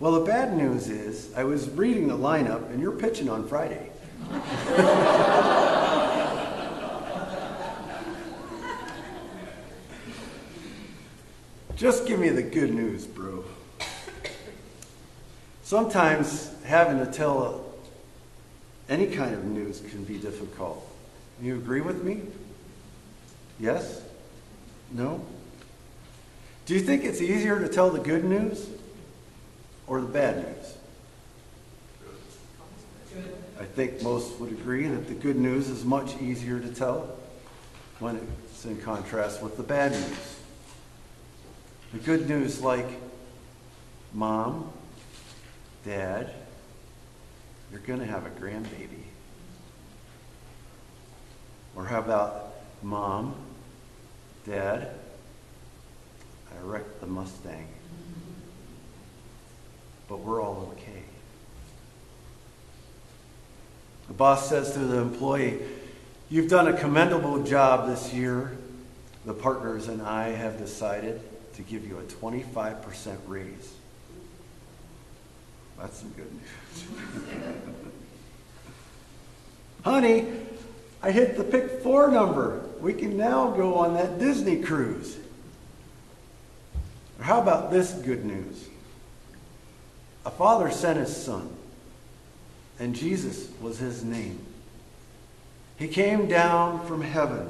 Well, 0.00 0.12
the 0.12 0.24
bad 0.24 0.56
news 0.56 0.88
is 0.88 1.32
I 1.34 1.44
was 1.44 1.68
reading 1.70 2.08
the 2.08 2.16
lineup 2.16 2.70
and 2.70 2.80
you're 2.80 2.92
pitching 2.92 3.28
on 3.28 3.46
Friday. 3.46 3.90
Just 11.76 12.06
give 12.06 12.18
me 12.18 12.30
the 12.30 12.42
good 12.42 12.74
news, 12.74 13.06
bro. 13.06 13.44
Sometimes 15.68 16.50
having 16.64 16.98
to 16.98 17.12
tell 17.12 17.62
any 18.88 19.06
kind 19.06 19.34
of 19.34 19.44
news 19.44 19.82
can 19.90 20.02
be 20.02 20.16
difficult. 20.16 20.82
You 21.42 21.56
agree 21.56 21.82
with 21.82 22.02
me? 22.02 22.22
Yes? 23.60 24.00
No? 24.90 25.22
Do 26.64 26.72
you 26.72 26.80
think 26.80 27.04
it's 27.04 27.20
easier 27.20 27.60
to 27.60 27.68
tell 27.68 27.90
the 27.90 27.98
good 27.98 28.24
news 28.24 28.66
or 29.86 30.00
the 30.00 30.06
bad 30.06 30.36
news? 30.38 30.74
I 33.60 33.64
think 33.64 34.00
most 34.00 34.40
would 34.40 34.52
agree 34.52 34.88
that 34.88 35.06
the 35.06 35.12
good 35.12 35.36
news 35.36 35.68
is 35.68 35.84
much 35.84 36.16
easier 36.16 36.58
to 36.60 36.74
tell 36.74 37.14
when 37.98 38.26
it's 38.46 38.64
in 38.64 38.80
contrast 38.80 39.42
with 39.42 39.58
the 39.58 39.62
bad 39.62 39.92
news. 39.92 40.38
The 41.92 41.98
good 41.98 42.26
news, 42.26 42.62
like 42.62 42.88
mom, 44.14 44.72
dad, 45.84 46.32
you're 47.70 47.80
going 47.80 48.00
to 48.00 48.06
have 48.06 48.26
a 48.26 48.30
grandbaby. 48.30 49.04
Or 51.76 51.84
how 51.84 51.98
about 51.98 52.54
mom, 52.82 53.34
dad, 54.46 54.94
I 56.50 56.62
wrecked 56.62 57.00
the 57.00 57.06
Mustang. 57.06 57.68
But 60.08 60.20
we're 60.20 60.42
all 60.42 60.72
okay. 60.72 61.02
The 64.08 64.14
boss 64.14 64.48
says 64.48 64.72
to 64.72 64.78
the 64.78 64.98
employee, 64.98 65.60
You've 66.30 66.50
done 66.50 66.68
a 66.68 66.78
commendable 66.78 67.42
job 67.42 67.88
this 67.88 68.12
year. 68.12 68.56
The 69.24 69.32
partners 69.32 69.88
and 69.88 70.02
I 70.02 70.28
have 70.30 70.58
decided 70.58 71.20
to 71.54 71.62
give 71.62 71.86
you 71.86 71.98
a 71.98 72.02
25% 72.02 73.16
raise. 73.26 73.77
That's 75.78 75.98
some 75.98 76.10
good 76.10 76.30
news. 76.32 76.84
Honey, 79.84 80.26
I 81.02 81.12
hit 81.12 81.36
the 81.36 81.44
pick 81.44 81.82
four 81.82 82.10
number. 82.10 82.62
We 82.80 82.92
can 82.92 83.16
now 83.16 83.50
go 83.50 83.74
on 83.76 83.94
that 83.94 84.18
Disney 84.18 84.60
cruise. 84.60 85.16
Or 87.18 87.24
how 87.24 87.40
about 87.40 87.70
this 87.70 87.92
good 87.92 88.24
news? 88.24 88.68
A 90.26 90.30
father 90.30 90.70
sent 90.70 90.98
his 90.98 91.16
son, 91.16 91.48
and 92.78 92.94
Jesus 92.94 93.48
was 93.60 93.78
his 93.78 94.04
name. 94.04 94.44
He 95.78 95.88
came 95.88 96.26
down 96.26 96.84
from 96.86 97.02
heaven, 97.02 97.48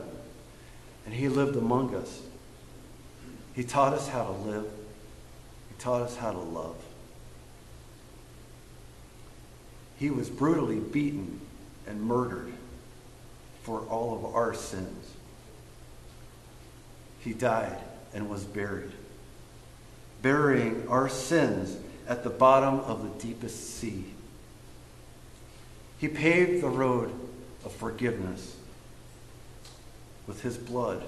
and 1.06 1.14
he 1.14 1.28
lived 1.28 1.56
among 1.56 1.94
us. 1.94 2.20
He 3.54 3.64
taught 3.64 3.94
us 3.94 4.08
how 4.08 4.24
to 4.24 4.32
live, 4.32 4.66
he 5.70 5.74
taught 5.78 6.02
us 6.02 6.16
how 6.16 6.32
to 6.32 6.38
love. 6.38 6.76
He 9.98 10.10
was 10.10 10.30
brutally 10.30 10.78
beaten 10.78 11.40
and 11.86 12.00
murdered 12.00 12.52
for 13.62 13.80
all 13.80 14.14
of 14.14 14.34
our 14.34 14.54
sins. 14.54 15.14
He 17.20 17.32
died 17.32 17.78
and 18.14 18.30
was 18.30 18.44
buried, 18.44 18.92
burying 20.22 20.86
our 20.88 21.08
sins 21.08 21.76
at 22.06 22.22
the 22.22 22.30
bottom 22.30 22.80
of 22.80 23.02
the 23.02 23.26
deepest 23.26 23.76
sea. 23.76 24.04
He 25.98 26.06
paved 26.06 26.62
the 26.62 26.68
road 26.68 27.12
of 27.64 27.72
forgiveness 27.72 28.56
with 30.28 30.42
his 30.42 30.56
blood 30.56 31.02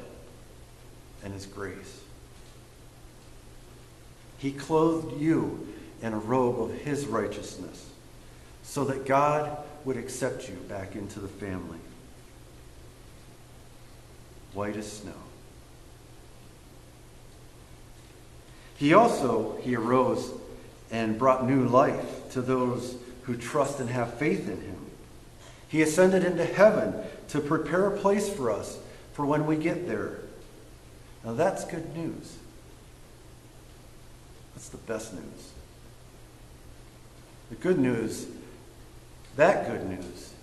and 1.22 1.32
his 1.32 1.46
grace. 1.46 2.00
He 4.38 4.50
clothed 4.50 5.20
you 5.20 5.68
in 6.02 6.12
a 6.12 6.18
robe 6.18 6.60
of 6.60 6.72
his 6.80 7.06
righteousness 7.06 7.86
so 8.62 8.84
that 8.84 9.06
God 9.06 9.56
would 9.84 9.96
accept 9.96 10.48
you 10.48 10.54
back 10.68 10.94
into 10.94 11.20
the 11.20 11.28
family. 11.28 11.78
White 14.52 14.76
as 14.76 14.90
snow. 14.90 15.12
He 18.76 18.94
also, 18.94 19.58
he 19.62 19.76
arose 19.76 20.32
and 20.90 21.18
brought 21.18 21.46
new 21.46 21.66
life 21.66 22.30
to 22.32 22.40
those 22.40 22.96
who 23.24 23.36
trust 23.36 23.78
and 23.78 23.90
have 23.90 24.14
faith 24.14 24.48
in 24.48 24.60
him. 24.60 24.76
He 25.68 25.82
ascended 25.82 26.24
into 26.24 26.44
heaven 26.44 26.94
to 27.28 27.40
prepare 27.40 27.86
a 27.86 27.98
place 27.98 28.28
for 28.28 28.50
us 28.50 28.78
for 29.12 29.24
when 29.24 29.46
we 29.46 29.56
get 29.56 29.86
there. 29.86 30.20
Now 31.24 31.34
that's 31.34 31.64
good 31.64 31.94
news. 31.96 32.36
That's 34.54 34.70
the 34.70 34.78
best 34.78 35.12
news. 35.14 35.52
The 37.50 37.56
good 37.56 37.78
news, 37.78 38.26
that 39.40 39.66
good 39.66 39.88
news, 39.88 40.34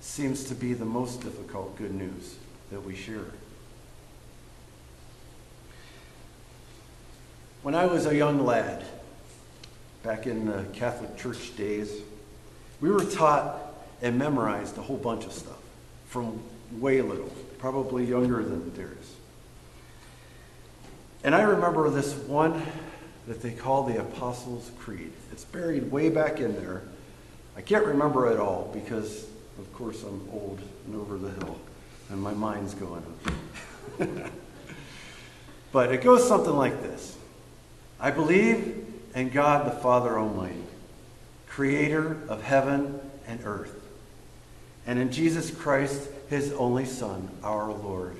seems 0.00 0.44
to 0.44 0.54
be 0.54 0.72
the 0.72 0.84
most 0.84 1.22
difficult 1.22 1.76
good 1.76 1.92
news 1.92 2.36
that 2.70 2.80
we 2.80 2.94
share. 2.94 3.26
When 7.62 7.74
I 7.74 7.86
was 7.86 8.06
a 8.06 8.14
young 8.14 8.46
lad, 8.46 8.84
back 10.04 10.28
in 10.28 10.46
the 10.46 10.64
Catholic 10.72 11.16
Church 11.16 11.56
days, 11.56 11.92
we 12.80 12.90
were 12.90 13.04
taught 13.04 13.58
and 14.02 14.16
memorized 14.16 14.78
a 14.78 14.82
whole 14.82 14.98
bunch 14.98 15.24
of 15.24 15.32
stuff 15.32 15.58
from 16.06 16.40
way 16.78 17.02
little, 17.02 17.32
probably 17.58 18.04
younger 18.04 18.44
than 18.44 18.72
theirs. 18.76 19.16
And 21.24 21.34
I 21.34 21.42
remember 21.42 21.90
this 21.90 22.14
one 22.14 22.62
that 23.26 23.42
they 23.42 23.50
call 23.50 23.82
the 23.82 23.98
Apostles' 23.98 24.70
Creed. 24.78 25.10
It's 25.32 25.44
buried 25.44 25.90
way 25.90 26.08
back 26.08 26.38
in 26.38 26.54
there. 26.54 26.82
I 27.58 27.60
can't 27.60 27.84
remember 27.84 28.32
it 28.32 28.38
all 28.38 28.70
because, 28.72 29.26
of 29.58 29.70
course, 29.74 30.04
I'm 30.04 30.26
old 30.32 30.60
and 30.86 30.94
over 30.94 31.18
the 31.18 31.30
hill 31.30 31.58
and 32.08 32.22
my 32.22 32.32
mind's 32.32 32.72
going. 32.74 33.02
but 35.72 35.92
it 35.92 36.00
goes 36.00 36.26
something 36.26 36.56
like 36.56 36.80
this 36.82 37.16
I 38.00 38.12
believe 38.12 38.86
in 39.14 39.30
God 39.30 39.66
the 39.66 39.76
Father 39.76 40.18
Almighty, 40.18 40.62
creator 41.48 42.18
of 42.28 42.42
heaven 42.42 43.00
and 43.26 43.40
earth, 43.44 43.74
and 44.86 45.00
in 45.00 45.10
Jesus 45.10 45.50
Christ, 45.50 46.08
his 46.30 46.52
only 46.52 46.84
Son, 46.84 47.28
our 47.42 47.72
Lord, 47.72 48.16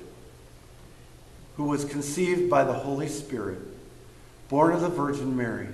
who 1.55 1.63
was 1.63 1.85
conceived 1.85 2.49
by 2.49 2.65
the 2.65 2.73
Holy 2.73 3.07
Spirit, 3.07 3.59
born 4.49 4.73
of 4.73 4.81
the 4.81 4.89
Virgin 4.89 5.37
Mary. 5.37 5.69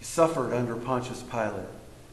He 0.00 0.04
suffered 0.04 0.52
under 0.52 0.74
Pontius 0.74 1.22
Pilate, 1.22 1.66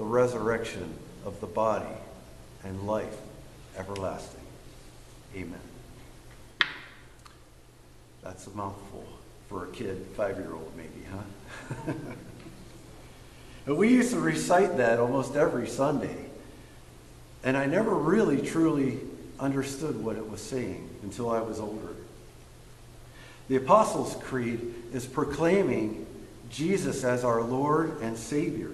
the 0.00 0.06
resurrection 0.06 0.94
of 1.26 1.38
the 1.42 1.46
body, 1.46 1.84
and 2.64 2.86
life 2.86 3.18
everlasting. 3.76 4.40
Amen. 5.36 5.60
That's 8.22 8.46
a 8.46 8.50
mouthful 8.52 9.04
for 9.50 9.66
a 9.66 9.68
kid, 9.68 10.06
five 10.16 10.38
year 10.38 10.54
old, 10.54 10.72
maybe, 10.74 11.04
huh? 11.12 11.92
and 13.66 13.76
we 13.76 13.90
used 13.90 14.12
to 14.12 14.20
recite 14.20 14.78
that 14.78 14.98
almost 14.98 15.36
every 15.36 15.68
Sunday. 15.68 16.30
And 17.44 17.54
I 17.54 17.66
never 17.66 17.94
really 17.94 18.40
truly 18.40 19.00
understood 19.38 20.02
what 20.02 20.16
it 20.16 20.30
was 20.30 20.40
saying 20.40 20.88
until 21.02 21.28
I 21.28 21.42
was 21.42 21.60
older. 21.60 21.94
The 23.48 23.56
Apostles' 23.56 24.16
Creed 24.22 24.76
is 24.94 25.04
proclaiming 25.04 26.06
Jesus 26.48 27.04
as 27.04 27.22
our 27.22 27.42
Lord 27.42 28.00
and 28.00 28.16
Savior. 28.16 28.70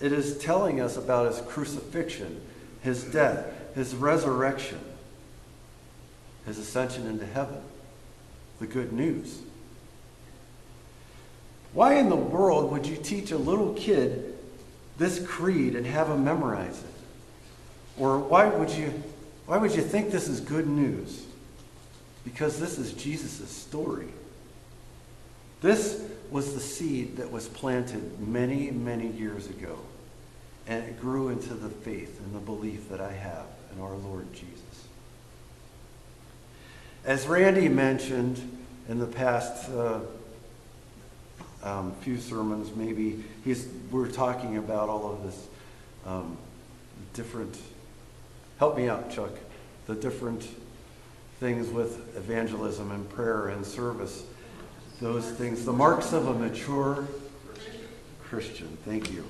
It 0.00 0.12
is 0.12 0.38
telling 0.38 0.80
us 0.80 0.96
about 0.96 1.32
his 1.32 1.42
crucifixion, 1.42 2.40
his 2.82 3.04
death, 3.04 3.46
his 3.74 3.94
resurrection, 3.94 4.80
his 6.46 6.58
ascension 6.58 7.06
into 7.06 7.26
heaven, 7.26 7.60
the 8.58 8.66
good 8.66 8.92
news. 8.92 9.40
Why 11.72 11.94
in 11.94 12.08
the 12.08 12.16
world 12.16 12.72
would 12.72 12.86
you 12.86 12.96
teach 12.96 13.30
a 13.30 13.38
little 13.38 13.74
kid 13.74 14.36
this 14.98 15.24
creed 15.24 15.76
and 15.76 15.86
have 15.86 16.08
him 16.08 16.24
memorize 16.24 16.78
it? 16.78 18.00
Or 18.00 18.18
why 18.18 18.48
would 18.48 18.70
you 18.70 19.02
why 19.46 19.58
would 19.58 19.74
you 19.74 19.82
think 19.82 20.10
this 20.10 20.28
is 20.28 20.40
good 20.40 20.68
news? 20.68 21.24
Because 22.24 22.60
this 22.60 22.78
is 22.78 22.92
Jesus' 22.92 23.50
story. 23.50 24.06
This 25.60 26.04
was 26.30 26.54
the 26.54 26.60
seed 26.60 27.16
that 27.16 27.32
was 27.32 27.48
planted 27.48 28.20
many, 28.20 28.70
many 28.70 29.08
years 29.08 29.48
ago. 29.48 29.76
And 30.70 30.84
it 30.84 31.00
grew 31.00 31.30
into 31.30 31.52
the 31.52 31.68
faith 31.68 32.20
and 32.20 32.32
the 32.32 32.38
belief 32.38 32.88
that 32.90 33.00
I 33.00 33.10
have 33.10 33.46
in 33.74 33.82
our 33.82 33.96
Lord 33.96 34.32
Jesus. 34.32 34.86
As 37.04 37.26
Randy 37.26 37.68
mentioned 37.68 38.58
in 38.88 39.00
the 39.00 39.06
past 39.06 39.68
uh, 39.70 39.98
um, 41.64 41.92
few 42.02 42.18
sermons, 42.18 42.74
maybe 42.76 43.24
he's 43.44 43.66
we're 43.90 44.06
talking 44.06 44.58
about 44.58 44.88
all 44.88 45.12
of 45.12 45.24
this 45.24 45.48
um, 46.06 46.38
different. 47.14 47.58
Help 48.60 48.76
me 48.76 48.88
out, 48.88 49.10
Chuck. 49.10 49.32
The 49.86 49.96
different 49.96 50.46
things 51.40 51.68
with 51.68 52.16
evangelism 52.16 52.92
and 52.92 53.10
prayer 53.10 53.48
and 53.48 53.66
service. 53.66 54.22
Those 55.00 55.28
things, 55.32 55.64
the 55.64 55.72
marks 55.72 56.12
of 56.12 56.28
a 56.28 56.34
mature 56.34 57.08
Christian. 58.22 58.78
Thank 58.84 59.10
you. 59.10 59.24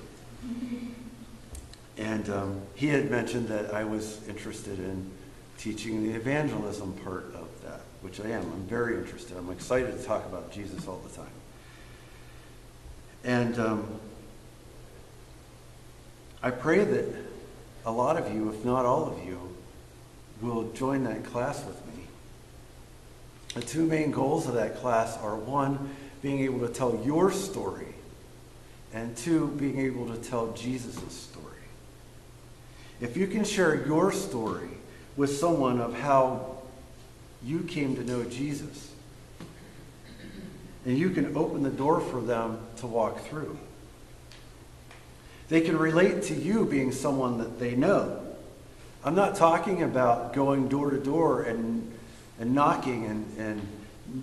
And 2.20 2.34
um, 2.34 2.60
he 2.74 2.88
had 2.88 3.10
mentioned 3.10 3.48
that 3.48 3.72
I 3.72 3.84
was 3.84 4.20
interested 4.28 4.78
in 4.78 5.10
teaching 5.56 6.02
the 6.02 6.18
evangelism 6.18 6.92
part 7.02 7.34
of 7.34 7.48
that, 7.64 7.80
which 8.02 8.20
I 8.20 8.28
am. 8.28 8.42
I'm 8.42 8.66
very 8.66 8.98
interested. 8.98 9.38
I'm 9.38 9.50
excited 9.50 9.96
to 9.96 10.04
talk 10.04 10.26
about 10.26 10.52
Jesus 10.52 10.86
all 10.86 10.98
the 10.98 11.16
time. 11.16 11.32
And 13.24 13.58
um, 13.58 14.00
I 16.42 16.50
pray 16.50 16.84
that 16.84 17.06
a 17.86 17.90
lot 17.90 18.18
of 18.18 18.34
you, 18.34 18.50
if 18.50 18.66
not 18.66 18.84
all 18.84 19.06
of 19.06 19.24
you, 19.24 19.40
will 20.42 20.70
join 20.72 21.04
that 21.04 21.24
class 21.24 21.64
with 21.64 21.86
me. 21.86 22.04
The 23.54 23.62
two 23.62 23.86
main 23.86 24.10
goals 24.10 24.46
of 24.46 24.52
that 24.54 24.76
class 24.76 25.16
are 25.16 25.36
one, 25.36 25.94
being 26.20 26.40
able 26.40 26.60
to 26.68 26.68
tell 26.68 27.00
your 27.02 27.32
story, 27.32 27.94
and 28.92 29.16
two, 29.16 29.48
being 29.58 29.78
able 29.78 30.14
to 30.14 30.18
tell 30.18 30.52
Jesus' 30.52 31.14
story. 31.14 31.39
If 33.00 33.16
you 33.16 33.26
can 33.26 33.44
share 33.44 33.86
your 33.86 34.12
story 34.12 34.68
with 35.16 35.36
someone 35.36 35.80
of 35.80 35.94
how 35.94 36.58
you 37.42 37.60
came 37.60 37.96
to 37.96 38.04
know 38.04 38.24
Jesus, 38.24 38.92
and 40.84 40.96
you 40.96 41.10
can 41.10 41.36
open 41.36 41.62
the 41.62 41.70
door 41.70 42.00
for 42.00 42.20
them 42.20 42.58
to 42.76 42.86
walk 42.86 43.20
through. 43.26 43.58
They 45.48 45.60
can 45.60 45.76
relate 45.76 46.22
to 46.24 46.34
you 46.34 46.64
being 46.64 46.92
someone 46.92 47.38
that 47.38 47.58
they 47.58 47.74
know. 47.74 48.20
I'm 49.04 49.14
not 49.14 49.34
talking 49.34 49.82
about 49.82 50.32
going 50.32 50.68
door 50.68 50.90
to 50.90 50.98
door 50.98 51.42
and, 51.42 51.90
and 52.38 52.54
knocking, 52.54 53.06
and, 53.06 53.38
and 53.38 53.66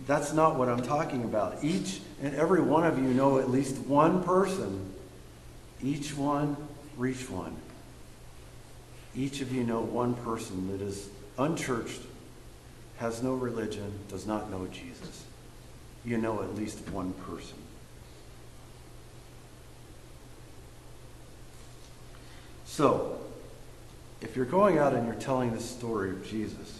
that's 0.06 0.34
not 0.34 0.56
what 0.56 0.70
I'm 0.70 0.84
talking 0.84 1.24
about. 1.24 1.64
Each 1.64 2.00
and 2.22 2.36
every 2.36 2.62
one 2.62 2.86
of 2.86 2.98
you 2.98 3.10
know 3.10 3.40
at 3.40 3.50
least 3.50 3.78
one 3.80 4.24
person. 4.24 4.94
Each 5.84 6.16
one, 6.16 6.56
reach 6.96 7.30
one. 7.30 7.56
Each 9.18 9.42
of 9.42 9.52
you 9.52 9.64
know 9.64 9.82
one 9.82 10.14
person 10.14 10.72
that 10.72 10.86
is 10.86 11.10
unchurched, 11.40 12.02
has 12.98 13.24
no 13.24 13.34
religion, 13.34 13.92
does 14.10 14.28
not 14.28 14.52
know 14.52 14.68
Jesus. 14.68 15.24
You 16.06 16.18
know 16.20 16.44
at 16.44 16.56
least 16.56 16.88
one 16.90 17.14
person. 17.14 17.58
So, 22.66 23.20
if 24.22 24.36
you're 24.36 24.46
going 24.46 24.78
out 24.78 24.94
and 24.94 25.08
you're 25.08 25.16
telling 25.16 25.52
the 25.52 25.62
story 25.62 26.12
of 26.12 26.24
Jesus, 26.28 26.80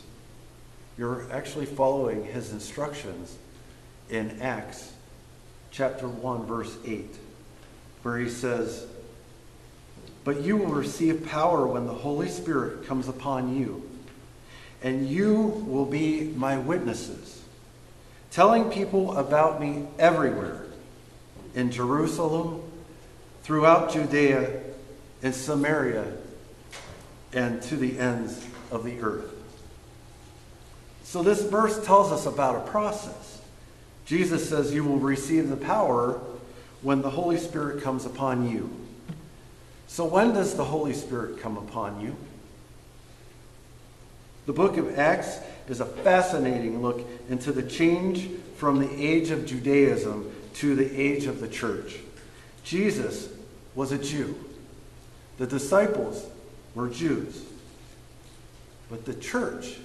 you're 0.96 1.26
actually 1.32 1.66
following 1.66 2.24
his 2.24 2.52
instructions 2.52 3.36
in 4.12 4.42
Acts 4.42 4.92
chapter 5.72 6.08
1, 6.08 6.46
verse 6.46 6.78
8, 6.86 7.16
where 8.04 8.20
he 8.20 8.30
says, 8.30 8.86
But 10.28 10.42
you 10.42 10.58
will 10.58 10.74
receive 10.74 11.26
power 11.26 11.66
when 11.66 11.86
the 11.86 11.94
Holy 11.94 12.28
Spirit 12.28 12.86
comes 12.86 13.08
upon 13.08 13.58
you, 13.58 13.90
and 14.84 15.08
you 15.08 15.64
will 15.66 15.86
be 15.86 16.34
my 16.36 16.58
witnesses, 16.58 17.42
telling 18.30 18.70
people 18.70 19.16
about 19.16 19.62
me 19.62 19.88
everywhere 19.98 20.66
in 21.56 21.72
Jerusalem, 21.72 22.62
throughout 23.44 23.94
Judea, 23.94 24.64
in 25.22 25.32
Samaria, 25.32 26.12
and 27.32 27.62
to 27.62 27.78
the 27.78 27.98
ends 27.98 28.46
of 28.70 28.84
the 28.84 29.00
earth. 29.00 29.32
So 31.06 31.24
this 31.24 31.42
verse 31.44 31.86
tells 31.86 32.12
us 32.12 32.26
about 32.26 32.68
a 32.68 32.70
process. 32.70 33.40
Jesus 34.06 34.50
says 34.50 34.74
you 34.74 34.84
will 34.84 35.00
receive 35.00 35.48
the 35.48 35.56
power 35.56 36.20
when 36.82 37.02
the 37.02 37.12
Holy 37.12 37.38
Spirit 37.38 37.82
comes 37.82 38.06
upon 38.06 38.52
you. 38.52 38.87
So 39.88 40.06
when 40.06 40.34
does 40.34 40.56
the 40.56 40.66
Holy 40.66 40.94
Spirit 40.94 41.40
come 41.40 41.58
upon 41.58 42.02
you? 42.02 42.16
The 44.46 44.54
book 44.54 44.78
of 44.78 44.98
Acts 44.98 45.40
is 45.68 45.80
a 45.82 45.86
fascinating 45.86 46.82
look 46.82 47.06
into 47.30 47.52
the 47.52 47.64
change 47.64 48.30
from 48.56 48.80
the 48.80 48.90
age 48.90 49.30
of 49.32 49.46
Judaism 49.46 50.32
to 50.56 50.76
the 50.76 51.00
age 51.00 51.26
of 51.26 51.42
the 51.42 51.48
church. 51.48 51.98
Jesus 52.64 53.30
was 53.76 53.92
a 53.92 53.98
Jew. 53.98 54.36
The 55.38 55.48
disciples 55.48 56.26
were 56.76 56.90
Jews. 56.90 57.44
But 58.90 59.06
the 59.06 59.14
church 59.14 59.78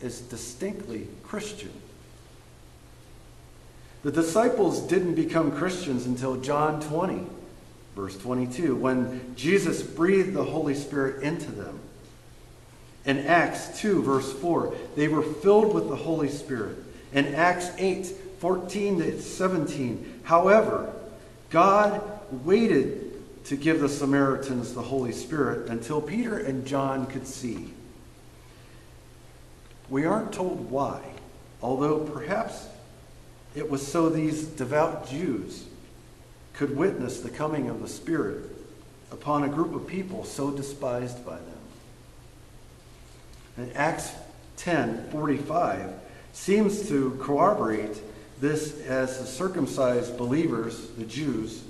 is 0.00 0.20
distinctly 0.20 1.08
Christian. 1.22 1.72
The 4.02 4.12
disciples 4.12 4.80
didn't 4.80 5.14
become 5.14 5.52
Christians 5.52 6.06
until 6.06 6.40
John 6.40 6.80
20, 6.80 7.24
verse 7.94 8.16
22, 8.18 8.74
when 8.76 9.34
Jesus 9.36 9.82
breathed 9.82 10.34
the 10.34 10.44
Holy 10.44 10.74
Spirit 10.74 11.22
into 11.22 11.50
them. 11.50 11.78
In 13.04 13.18
Acts 13.18 13.80
2, 13.80 14.02
verse 14.02 14.32
4, 14.32 14.74
they 14.96 15.08
were 15.08 15.22
filled 15.22 15.74
with 15.74 15.88
the 15.88 15.96
Holy 15.96 16.28
Spirit. 16.28 16.76
In 17.12 17.34
Acts 17.34 17.70
8, 17.78 18.06
14 18.38 18.98
to 18.98 19.20
17, 19.20 20.20
however, 20.24 20.92
God 21.50 22.00
waited 22.44 23.12
to 23.46 23.56
give 23.56 23.80
the 23.80 23.88
Samaritans 23.88 24.72
the 24.72 24.82
Holy 24.82 25.12
Spirit 25.12 25.68
until 25.68 26.00
Peter 26.00 26.38
and 26.38 26.66
John 26.66 27.06
could 27.06 27.26
see. 27.26 27.74
We 29.90 30.06
aren't 30.06 30.32
told 30.32 30.70
why, 30.70 31.02
although 31.60 31.98
perhaps 31.98 32.68
it 33.54 33.68
was 33.68 33.86
so 33.86 34.08
these 34.08 34.44
devout 34.44 35.08
Jews 35.08 35.66
could 36.54 36.76
witness 36.76 37.20
the 37.20 37.30
coming 37.30 37.68
of 37.68 37.80
the 37.80 37.88
Spirit 37.88 38.44
upon 39.10 39.44
a 39.44 39.48
group 39.48 39.74
of 39.74 39.86
people 39.86 40.24
so 40.24 40.50
despised 40.50 41.24
by 41.24 41.36
them. 41.36 41.46
And 43.56 43.76
Acts 43.76 44.12
10 44.56 45.10
45 45.10 45.92
seems 46.32 46.88
to 46.88 47.18
corroborate 47.20 48.00
this 48.40 48.80
as 48.86 49.18
the 49.18 49.26
circumcised 49.26 50.16
believers, 50.16 50.88
the 50.98 51.04
Jews, 51.04 51.62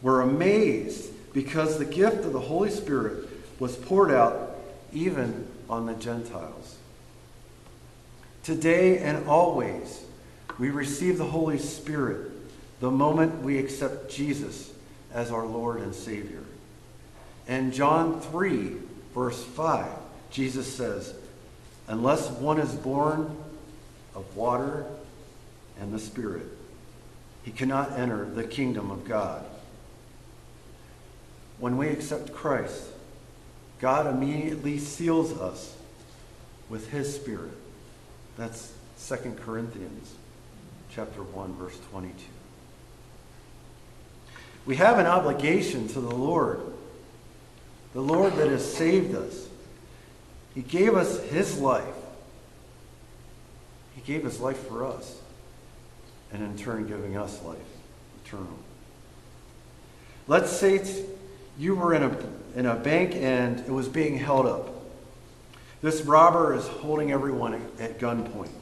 were 0.00 0.22
amazed 0.22 1.10
because 1.32 1.78
the 1.78 1.84
gift 1.84 2.24
of 2.24 2.32
the 2.32 2.40
Holy 2.40 2.70
Spirit 2.70 3.28
was 3.60 3.76
poured 3.76 4.10
out 4.10 4.56
even 4.92 5.46
on 5.70 5.86
the 5.86 5.94
Gentiles. 5.94 6.76
Today 8.42 8.98
and 8.98 9.28
always, 9.28 10.04
we 10.58 10.70
receive 10.70 11.18
the 11.18 11.24
Holy 11.24 11.58
Spirit 11.58 12.31
the 12.82 12.90
moment 12.90 13.44
we 13.44 13.58
accept 13.58 14.10
Jesus 14.10 14.72
as 15.14 15.30
our 15.30 15.46
Lord 15.46 15.80
and 15.80 15.94
Savior. 15.94 16.42
And 17.46 17.72
John 17.72 18.20
3, 18.20 18.72
verse 19.14 19.40
5, 19.44 19.86
Jesus 20.32 20.66
says, 20.74 21.14
Unless 21.86 22.28
one 22.30 22.58
is 22.58 22.74
born 22.74 23.36
of 24.16 24.36
water 24.36 24.84
and 25.78 25.94
the 25.94 26.00
Spirit, 26.00 26.46
he 27.44 27.52
cannot 27.52 27.92
enter 27.92 28.24
the 28.24 28.42
kingdom 28.42 28.90
of 28.90 29.04
God. 29.04 29.44
When 31.60 31.76
we 31.76 31.86
accept 31.86 32.32
Christ, 32.32 32.82
God 33.78 34.12
immediately 34.12 34.78
seals 34.78 35.38
us 35.38 35.76
with 36.68 36.90
his 36.90 37.14
Spirit. 37.14 37.56
That's 38.36 38.72
2 39.06 39.36
Corinthians 39.44 40.16
chapter 40.90 41.22
1 41.22 41.54
verse 41.54 41.78
22. 41.92 42.41
We 44.64 44.76
have 44.76 44.98
an 44.98 45.06
obligation 45.06 45.88
to 45.88 46.00
the 46.00 46.14
Lord. 46.14 46.60
The 47.94 48.00
Lord 48.00 48.34
that 48.36 48.48
has 48.48 48.74
saved 48.74 49.14
us. 49.14 49.48
He 50.54 50.62
gave 50.62 50.94
us 50.94 51.20
his 51.24 51.58
life. 51.58 51.84
He 53.94 54.00
gave 54.02 54.24
his 54.24 54.40
life 54.40 54.68
for 54.68 54.86
us. 54.86 55.20
And 56.32 56.42
in 56.42 56.56
turn 56.56 56.86
giving 56.86 57.16
us 57.16 57.42
life 57.42 57.58
eternal. 58.24 58.58
Let's 60.26 60.50
say 60.50 61.04
you 61.58 61.74
were 61.74 61.94
in 61.94 62.02
a, 62.04 62.16
in 62.56 62.66
a 62.66 62.74
bank 62.74 63.14
and 63.14 63.60
it 63.60 63.70
was 63.70 63.88
being 63.88 64.16
held 64.16 64.46
up. 64.46 64.68
This 65.82 66.02
robber 66.02 66.54
is 66.54 66.66
holding 66.66 67.10
everyone 67.10 67.54
at 67.80 67.98
gunpoint. 67.98 68.52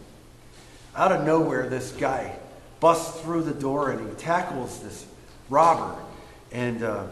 Out 0.96 1.12
of 1.12 1.24
nowhere, 1.24 1.68
this 1.68 1.92
guy 1.92 2.34
busts 2.80 3.20
through 3.20 3.42
the 3.42 3.54
door 3.54 3.90
and 3.90 4.08
he 4.08 4.14
tackles 4.16 4.82
this 4.82 5.06
robber 5.50 6.00
and 6.52 6.82
uh, 6.82 7.04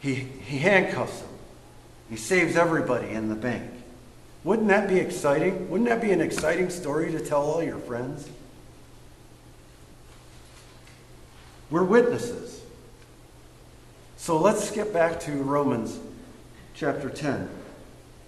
he, 0.00 0.14
he 0.14 0.58
handcuffs 0.58 1.20
him. 1.20 1.28
He 2.08 2.16
saves 2.16 2.56
everybody 2.56 3.10
in 3.10 3.28
the 3.28 3.34
bank. 3.34 3.70
Wouldn't 4.44 4.68
that 4.68 4.88
be 4.88 4.98
exciting? 4.98 5.70
Wouldn't 5.70 5.88
that 5.88 6.00
be 6.00 6.10
an 6.10 6.20
exciting 6.20 6.70
story 6.70 7.12
to 7.12 7.20
tell 7.20 7.42
all 7.42 7.62
your 7.62 7.78
friends? 7.78 8.28
We're 11.70 11.84
witnesses. 11.84 12.60
So 14.16 14.38
let's 14.38 14.68
skip 14.68 14.92
back 14.92 15.20
to 15.20 15.32
Romans 15.32 15.98
chapter 16.74 17.08
10. 17.08 17.48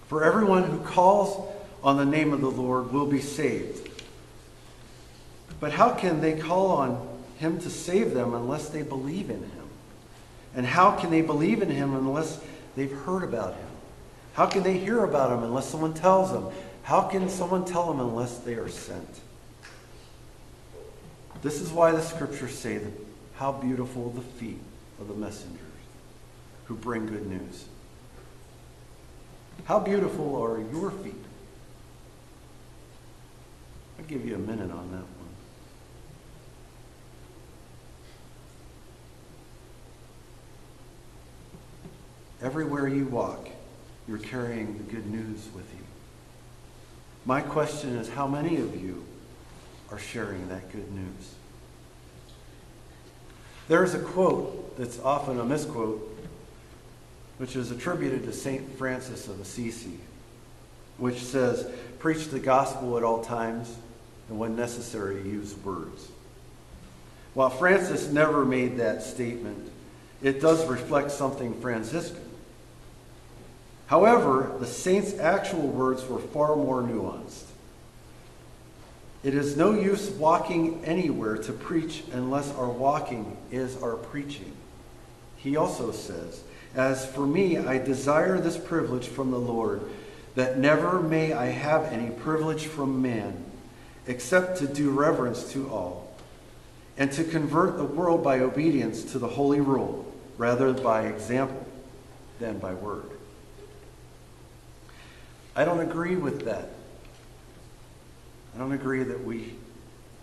For 0.08 0.24
everyone 0.24 0.64
who 0.64 0.78
calls 0.80 1.52
on 1.82 1.96
the 1.96 2.04
name 2.04 2.32
of 2.32 2.40
the 2.40 2.50
Lord 2.50 2.92
will 2.92 3.06
be 3.06 3.20
saved. 3.20 3.90
But 5.60 5.72
how 5.72 5.94
can 5.94 6.20
they 6.20 6.38
call 6.38 6.68
on 6.68 7.13
him 7.38 7.58
to 7.60 7.70
save 7.70 8.14
them 8.14 8.34
unless 8.34 8.68
they 8.68 8.82
believe 8.82 9.30
in 9.30 9.40
him? 9.40 9.68
And 10.54 10.66
how 10.66 10.92
can 10.92 11.10
they 11.10 11.22
believe 11.22 11.62
in 11.62 11.70
him 11.70 11.94
unless 11.94 12.40
they've 12.76 12.92
heard 12.92 13.24
about 13.24 13.54
him? 13.54 13.68
How 14.34 14.46
can 14.46 14.62
they 14.62 14.78
hear 14.78 15.04
about 15.04 15.32
him 15.32 15.44
unless 15.44 15.68
someone 15.68 15.94
tells 15.94 16.32
them? 16.32 16.48
How 16.82 17.02
can 17.02 17.28
someone 17.28 17.64
tell 17.64 17.86
them 17.86 18.00
unless 18.00 18.38
they 18.38 18.54
are 18.54 18.68
sent? 18.68 19.20
This 21.42 21.60
is 21.60 21.70
why 21.70 21.92
the 21.92 22.02
scriptures 22.02 22.56
say 22.56 22.78
that 22.78 22.92
how 23.34 23.52
beautiful 23.52 24.10
the 24.10 24.20
feet 24.20 24.60
of 25.00 25.08
the 25.08 25.14
messengers 25.14 25.60
who 26.64 26.74
bring 26.74 27.06
good 27.06 27.26
news. 27.26 27.66
How 29.64 29.78
beautiful 29.78 30.42
are 30.42 30.60
your 30.72 30.90
feet? 30.90 31.14
I'll 33.98 34.04
give 34.06 34.24
you 34.24 34.34
a 34.34 34.38
minute 34.38 34.70
on 34.70 34.90
that 34.90 34.98
one. 34.98 35.24
Everywhere 42.44 42.86
you 42.86 43.06
walk, 43.06 43.48
you're 44.06 44.18
carrying 44.18 44.76
the 44.76 44.84
good 44.84 45.06
news 45.06 45.48
with 45.54 45.64
you. 45.72 45.84
My 47.24 47.40
question 47.40 47.96
is 47.96 48.06
how 48.10 48.26
many 48.26 48.56
of 48.56 48.78
you 48.78 49.02
are 49.90 49.98
sharing 49.98 50.46
that 50.50 50.70
good 50.70 50.92
news? 50.92 51.34
There's 53.66 53.94
a 53.94 53.98
quote 53.98 54.76
that's 54.76 55.00
often 55.00 55.40
a 55.40 55.44
misquote, 55.44 56.06
which 57.38 57.56
is 57.56 57.70
attributed 57.70 58.24
to 58.24 58.32
St. 58.34 58.76
Francis 58.76 59.26
of 59.26 59.40
Assisi, 59.40 59.98
which 60.98 61.20
says, 61.20 61.66
Preach 61.98 62.28
the 62.28 62.40
gospel 62.40 62.98
at 62.98 63.04
all 63.04 63.24
times, 63.24 63.74
and 64.28 64.38
when 64.38 64.54
necessary, 64.54 65.22
use 65.22 65.56
words. 65.64 66.08
While 67.32 67.48
Francis 67.48 68.08
never 68.08 68.44
made 68.44 68.76
that 68.76 69.02
statement, 69.02 69.70
it 70.22 70.42
does 70.42 70.66
reflect 70.66 71.10
something 71.10 71.58
Franciscan. 71.62 72.20
However, 73.86 74.52
the 74.58 74.66
saint's 74.66 75.18
actual 75.18 75.68
words 75.68 76.06
were 76.08 76.18
far 76.18 76.56
more 76.56 76.82
nuanced. 76.82 77.44
It 79.22 79.34
is 79.34 79.56
no 79.56 79.72
use 79.72 80.10
walking 80.10 80.84
anywhere 80.84 81.36
to 81.38 81.52
preach 81.52 82.02
unless 82.12 82.52
our 82.54 82.68
walking 82.68 83.36
is 83.50 83.82
our 83.82 83.96
preaching. 83.96 84.52
He 85.36 85.56
also 85.56 85.92
says, 85.92 86.42
As 86.74 87.06
for 87.06 87.26
me, 87.26 87.56
I 87.56 87.78
desire 87.78 88.38
this 88.38 88.58
privilege 88.58 89.08
from 89.08 89.30
the 89.30 89.38
Lord, 89.38 89.82
that 90.34 90.58
never 90.58 91.00
may 91.00 91.32
I 91.32 91.46
have 91.46 91.84
any 91.84 92.10
privilege 92.10 92.66
from 92.66 93.00
man, 93.00 93.44
except 94.06 94.58
to 94.58 94.66
do 94.66 94.90
reverence 94.90 95.52
to 95.52 95.70
all, 95.70 96.12
and 96.98 97.10
to 97.12 97.24
convert 97.24 97.76
the 97.76 97.84
world 97.84 98.22
by 98.22 98.40
obedience 98.40 99.04
to 99.12 99.18
the 99.18 99.28
holy 99.28 99.60
rule, 99.60 100.04
rather 100.36 100.72
by 100.72 101.06
example 101.06 101.66
than 102.40 102.58
by 102.58 102.74
word. 102.74 103.13
I 105.56 105.64
don't 105.64 105.80
agree 105.80 106.16
with 106.16 106.44
that. 106.46 106.68
I 108.54 108.58
don't 108.58 108.72
agree 108.72 109.02
that 109.02 109.24
we 109.24 109.54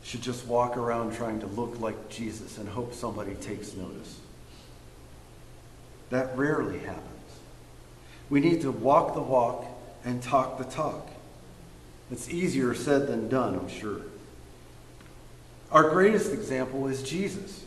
should 0.03 0.21
just 0.21 0.45
walk 0.45 0.77
around 0.77 1.13
trying 1.13 1.39
to 1.41 1.47
look 1.47 1.79
like 1.79 2.09
Jesus 2.09 2.57
and 2.57 2.67
hope 2.67 2.93
somebody 2.93 3.35
takes 3.35 3.75
notice. 3.75 4.19
That 6.09 6.37
rarely 6.37 6.79
happens. 6.79 7.05
We 8.29 8.39
need 8.39 8.61
to 8.61 8.71
walk 8.71 9.13
the 9.13 9.21
walk 9.21 9.65
and 10.03 10.21
talk 10.21 10.57
the 10.57 10.63
talk. 10.63 11.09
It's 12.11 12.29
easier 12.29 12.73
said 12.73 13.07
than 13.07 13.29
done, 13.29 13.55
I'm 13.55 13.69
sure. 13.69 14.01
Our 15.71 15.89
greatest 15.89 16.33
example 16.33 16.87
is 16.87 17.03
Jesus. 17.03 17.63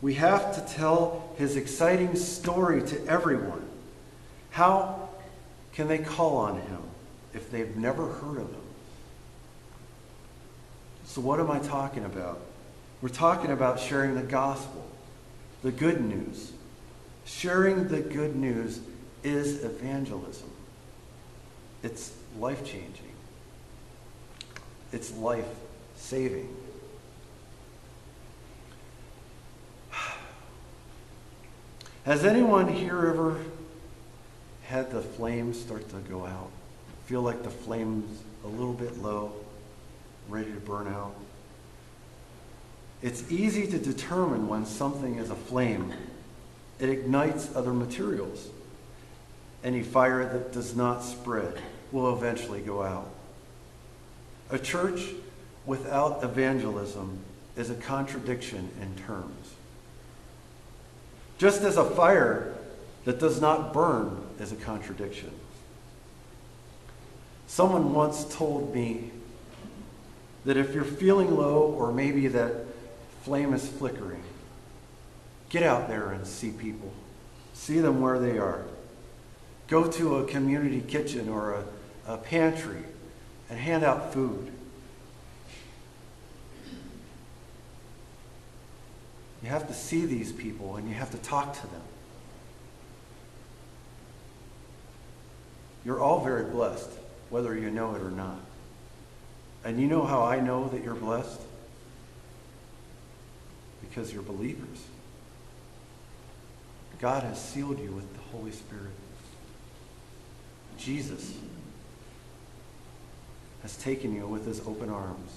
We 0.00 0.14
have 0.14 0.54
to 0.54 0.74
tell 0.74 1.34
his 1.36 1.56
exciting 1.56 2.16
story 2.16 2.82
to 2.82 3.06
everyone. 3.06 3.68
How 4.50 4.99
can 5.72 5.88
they 5.88 5.98
call 5.98 6.36
on 6.36 6.60
him 6.60 6.82
if 7.34 7.50
they've 7.50 7.76
never 7.76 8.06
heard 8.06 8.38
of 8.38 8.50
him? 8.50 8.60
So, 11.04 11.20
what 11.20 11.40
am 11.40 11.50
I 11.50 11.58
talking 11.58 12.04
about? 12.04 12.40
We're 13.02 13.08
talking 13.08 13.50
about 13.50 13.80
sharing 13.80 14.14
the 14.14 14.22
gospel, 14.22 14.86
the 15.62 15.72
good 15.72 16.00
news. 16.00 16.52
Sharing 17.24 17.88
the 17.88 18.00
good 18.00 18.36
news 18.36 18.80
is 19.22 19.64
evangelism. 19.64 20.50
It's 21.82 22.12
life 22.38 22.64
changing, 22.64 23.12
it's 24.92 25.12
life 25.14 25.48
saving. 25.96 26.54
Has 32.04 32.24
anyone 32.24 32.68
here 32.68 33.06
ever 33.06 33.40
had 34.70 34.92
the 34.92 35.00
flames 35.00 35.60
start 35.60 35.88
to 35.88 35.96
go 36.08 36.24
out? 36.24 36.48
Feel 37.06 37.22
like 37.22 37.42
the 37.42 37.50
flame's 37.50 38.22
a 38.44 38.46
little 38.46 38.72
bit 38.72 38.98
low, 38.98 39.32
ready 40.28 40.52
to 40.52 40.60
burn 40.60 40.86
out? 40.86 41.12
It's 43.02 43.28
easy 43.32 43.66
to 43.66 43.78
determine 43.78 44.46
when 44.46 44.64
something 44.64 45.16
is 45.16 45.28
a 45.28 45.34
flame. 45.34 45.92
It 46.78 46.88
ignites 46.88 47.50
other 47.56 47.72
materials. 47.72 48.48
Any 49.64 49.82
fire 49.82 50.24
that 50.32 50.52
does 50.52 50.76
not 50.76 51.02
spread 51.02 51.60
will 51.90 52.16
eventually 52.16 52.60
go 52.60 52.84
out. 52.84 53.10
A 54.50 54.58
church 54.58 55.00
without 55.66 56.22
evangelism 56.22 57.18
is 57.56 57.70
a 57.70 57.74
contradiction 57.74 58.70
in 58.80 58.94
terms. 59.04 59.54
Just 61.38 61.62
as 61.62 61.76
a 61.76 61.84
fire 61.84 62.54
that 63.04 63.18
does 63.18 63.40
not 63.40 63.72
burn 63.72 64.29
is 64.40 64.52
a 64.52 64.56
contradiction. 64.56 65.30
Someone 67.46 67.92
once 67.92 68.24
told 68.36 68.74
me 68.74 69.10
that 70.44 70.56
if 70.56 70.74
you're 70.74 70.84
feeling 70.84 71.36
low 71.36 71.62
or 71.62 71.92
maybe 71.92 72.28
that 72.28 72.52
flame 73.22 73.52
is 73.52 73.68
flickering, 73.68 74.22
get 75.48 75.62
out 75.62 75.88
there 75.88 76.10
and 76.10 76.26
see 76.26 76.50
people. 76.50 76.92
See 77.52 77.80
them 77.80 78.00
where 78.00 78.18
they 78.18 78.38
are. 78.38 78.64
Go 79.68 79.90
to 79.90 80.16
a 80.16 80.24
community 80.24 80.80
kitchen 80.80 81.28
or 81.28 81.54
a, 81.54 81.64
a 82.14 82.16
pantry 82.16 82.84
and 83.50 83.58
hand 83.58 83.84
out 83.84 84.12
food. 84.12 84.50
You 89.42 89.48
have 89.48 89.66
to 89.68 89.74
see 89.74 90.06
these 90.06 90.32
people 90.32 90.76
and 90.76 90.88
you 90.88 90.94
have 90.94 91.10
to 91.10 91.18
talk 91.18 91.54
to 91.60 91.66
them. 91.66 91.82
You're 95.84 96.00
all 96.00 96.22
very 96.22 96.44
blessed, 96.44 96.90
whether 97.30 97.56
you 97.56 97.70
know 97.70 97.94
it 97.94 98.02
or 98.02 98.10
not. 98.10 98.40
And 99.64 99.80
you 99.80 99.86
know 99.86 100.04
how 100.04 100.22
I 100.22 100.40
know 100.40 100.68
that 100.68 100.82
you're 100.82 100.94
blessed? 100.94 101.40
Because 103.80 104.12
you're 104.12 104.22
believers. 104.22 104.84
God 106.98 107.22
has 107.22 107.42
sealed 107.42 107.78
you 107.78 107.92
with 107.92 108.12
the 108.14 108.20
Holy 108.36 108.52
Spirit. 108.52 108.92
Jesus 110.76 111.34
has 113.62 113.76
taken 113.76 114.14
you 114.14 114.26
with 114.26 114.46
his 114.46 114.60
open 114.60 114.90
arms 114.90 115.30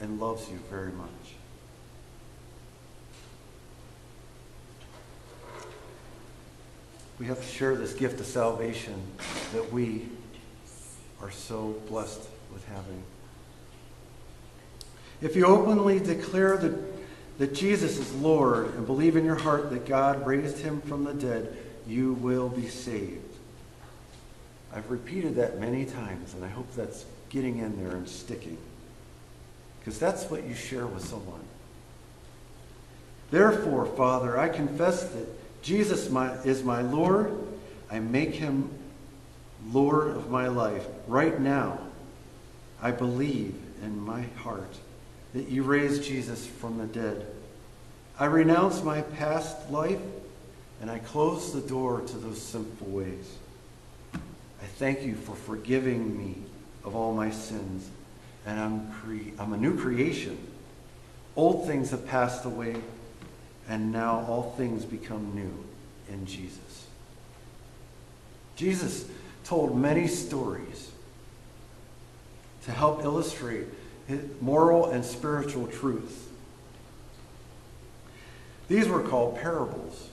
and 0.00 0.20
loves 0.20 0.48
you 0.50 0.58
very 0.70 0.92
much. 0.92 1.08
We 7.22 7.28
have 7.28 7.40
to 7.40 7.46
share 7.46 7.76
this 7.76 7.94
gift 7.94 8.18
of 8.18 8.26
salvation 8.26 9.00
that 9.52 9.72
we 9.72 10.08
are 11.20 11.30
so 11.30 11.76
blessed 11.88 12.20
with 12.52 12.66
having. 12.66 13.00
If 15.20 15.36
you 15.36 15.46
openly 15.46 16.00
declare 16.00 16.56
that, 16.56 16.76
that 17.38 17.54
Jesus 17.54 17.96
is 17.96 18.12
Lord 18.16 18.74
and 18.74 18.84
believe 18.84 19.14
in 19.14 19.24
your 19.24 19.36
heart 19.36 19.70
that 19.70 19.86
God 19.86 20.26
raised 20.26 20.58
him 20.58 20.80
from 20.80 21.04
the 21.04 21.14
dead, 21.14 21.56
you 21.86 22.14
will 22.14 22.48
be 22.48 22.66
saved. 22.66 23.36
I've 24.74 24.90
repeated 24.90 25.36
that 25.36 25.60
many 25.60 25.84
times, 25.84 26.34
and 26.34 26.44
I 26.44 26.48
hope 26.48 26.74
that's 26.74 27.04
getting 27.28 27.58
in 27.58 27.80
there 27.84 27.94
and 27.94 28.08
sticking. 28.08 28.58
Because 29.78 29.96
that's 29.96 30.28
what 30.28 30.42
you 30.42 30.56
share 30.56 30.88
with 30.88 31.04
someone. 31.04 31.44
Therefore, 33.30 33.86
Father, 33.86 34.36
I 34.36 34.48
confess 34.48 35.04
that 35.04 35.41
Jesus 35.62 36.10
my, 36.10 36.32
is 36.42 36.62
my 36.62 36.82
Lord. 36.82 37.36
I 37.90 38.00
make 38.00 38.34
him 38.34 38.70
Lord 39.70 40.08
of 40.08 40.30
my 40.30 40.48
life 40.48 40.86
right 41.06 41.38
now. 41.40 41.78
I 42.82 42.90
believe 42.90 43.54
in 43.82 44.00
my 44.00 44.22
heart 44.38 44.76
that 45.34 45.48
you 45.48 45.62
raised 45.62 46.02
Jesus 46.02 46.46
from 46.46 46.78
the 46.78 46.86
dead. 46.86 47.26
I 48.18 48.26
renounce 48.26 48.82
my 48.82 49.02
past 49.02 49.70
life 49.70 50.00
and 50.80 50.90
I 50.90 50.98
close 50.98 51.52
the 51.52 51.60
door 51.60 52.00
to 52.00 52.16
those 52.16 52.42
sinful 52.42 52.88
ways. 52.88 53.38
I 54.14 54.66
thank 54.76 55.02
you 55.02 55.14
for 55.14 55.34
forgiving 55.34 56.18
me 56.18 56.36
of 56.84 56.96
all 56.96 57.14
my 57.14 57.30
sins, 57.30 57.88
and 58.44 58.58
I'm, 58.58 58.92
cre- 58.92 59.40
I'm 59.40 59.52
a 59.52 59.56
new 59.56 59.78
creation. 59.78 60.36
Old 61.36 61.66
things 61.66 61.90
have 61.92 62.06
passed 62.06 62.44
away, 62.44 62.76
and 63.68 63.92
now 63.92 64.24
all 64.28 64.54
things 64.56 64.84
become 64.84 65.34
new 65.34 65.64
in 66.12 66.26
Jesus. 66.26 66.86
Jesus 68.56 69.06
told 69.44 69.76
many 69.76 70.06
stories 70.06 70.90
to 72.64 72.70
help 72.70 73.04
illustrate 73.04 73.66
moral 74.40 74.90
and 74.90 75.04
spiritual 75.04 75.66
truths. 75.66 76.26
These 78.68 78.88
were 78.88 79.02
called 79.02 79.36
parables. 79.36 80.08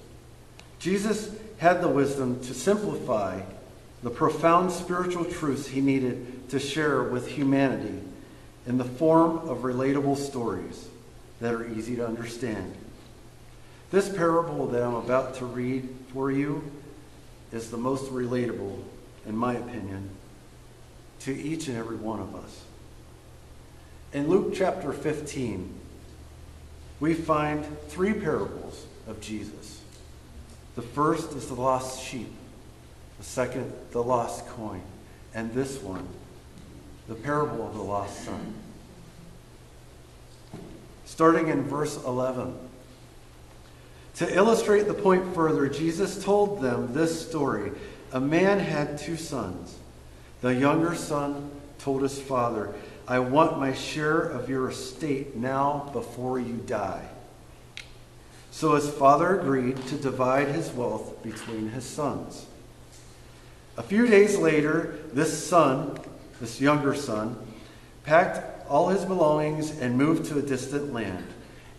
Jesus 0.80 1.36
had 1.58 1.82
the 1.82 1.88
wisdom 1.88 2.42
to 2.42 2.54
simplify 2.54 3.42
the 4.02 4.10
profound 4.10 4.72
spiritual 4.72 5.26
truths 5.26 5.68
he 5.68 5.82
needed 5.82 6.50
to 6.50 6.60
share 6.60 7.04
with 7.04 7.28
humanity 7.28 8.00
in 8.66 8.78
the 8.78 8.86
form 8.86 9.38
of 9.50 9.60
relatable 9.60 10.18
stories 10.18 10.88
that 11.42 11.54
are 11.54 11.68
easy 11.68 11.96
to 11.98 12.06
understand. 12.06 12.74
This 13.92 14.08
parable 14.08 14.68
that 14.68 14.84
I'm 14.84 14.94
about 14.94 15.36
to 15.36 15.46
read 15.46 15.90
for 16.14 16.32
you 16.32 16.64
is 17.52 17.72
the 17.72 17.78
most 17.78 18.12
relatable, 18.12 18.84
in 19.26 19.36
my 19.36 19.56
opinion, 19.56 20.12
to 21.22 21.36
each 21.36 21.68
and 21.68 21.76
every 21.76 21.96
one 21.96 22.20
of 22.20 22.36
us. 22.36 22.64
In 24.14 24.28
Luke 24.28 24.54
chapter 24.54 24.94
15, 24.94 25.74
we 27.00 27.16
find 27.16 27.66
three 27.88 28.14
parables 28.14 28.86
of 29.08 29.20
Jesus. 29.22 29.82
The 30.76 30.82
first 30.84 31.32
is 31.34 31.48
the 31.48 31.56
lost 31.56 32.04
sheep, 32.04 32.32
the 33.18 33.24
second, 33.24 33.74
the 33.90 34.04
lost 34.04 34.46
coin, 34.50 34.84
and 35.34 35.52
this 35.54 35.82
one, 35.82 36.08
the 37.08 37.16
parable 37.16 37.68
of 37.68 37.74
the 37.74 37.82
lost 37.82 38.24
son. 38.24 38.54
Starting 41.06 41.48
in 41.48 41.64
verse 41.64 41.98
11. 42.06 42.69
To 44.20 44.36
illustrate 44.36 44.86
the 44.86 44.94
point 44.94 45.34
further, 45.34 45.70
Jesus 45.70 46.22
told 46.22 46.62
them 46.62 46.92
this 46.92 47.26
story. 47.26 47.72
A 48.12 48.20
man 48.20 48.60
had 48.60 48.98
two 48.98 49.16
sons. 49.16 49.78
The 50.42 50.54
younger 50.54 50.94
son 50.94 51.50
told 51.78 52.02
his 52.02 52.20
father, 52.20 52.74
I 53.08 53.20
want 53.20 53.62
my 53.62 53.74
share 53.74 54.20
of 54.20 54.50
your 54.50 54.72
estate 54.72 55.38
now 55.38 55.90
before 55.94 56.38
you 56.38 56.56
die. 56.58 57.08
So 58.52 58.76
his 58.76 58.90
father 58.90 59.40
agreed 59.40 59.78
to 59.88 59.96
divide 59.96 60.50
his 60.50 60.70
wealth 60.70 61.24
between 61.24 61.70
his 61.70 61.86
sons. 61.86 62.46
A 63.78 63.84
few 63.84 64.06
days 64.06 64.38
later, 64.38 65.00
this 65.14 65.48
son, 65.48 65.98
this 66.42 66.60
younger 66.60 66.94
son, 66.94 67.38
packed 68.04 68.68
all 68.68 68.90
his 68.90 69.06
belongings 69.06 69.80
and 69.80 69.98
moved 69.98 70.26
to 70.26 70.40
a 70.40 70.42
distant 70.42 70.92
land. 70.92 71.26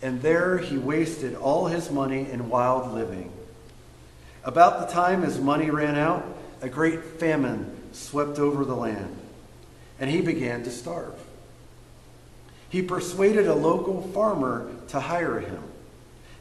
And 0.03 0.23
there 0.23 0.59
he 0.59 0.79
wasted 0.79 1.35
all 1.35 1.67
his 1.67 1.91
money 1.91 2.31
in 2.31 2.49
wild 2.49 2.93
living. 2.93 3.33
About 4.45 4.81
the 4.81 4.93
time 4.93 5.23
his 5.23 5.39
money 5.39 5.71
ran 5.71 5.97
out, 5.97 6.25
a 6.63 6.69
great 6.69 7.03
famine 7.05 7.77
swept 7.93 8.39
over 8.39 8.65
the 8.65 8.75
land, 8.75 9.17
and 9.99 10.09
he 10.09 10.21
began 10.21 10.63
to 10.63 10.71
starve. 10.71 11.19
He 12.71 12.83
persuaded 12.83 13.47
a 13.47 13.55
local 13.55 14.03
farmer 14.13 14.71
to 14.89 15.01
hire 15.01 15.41
him, 15.41 15.63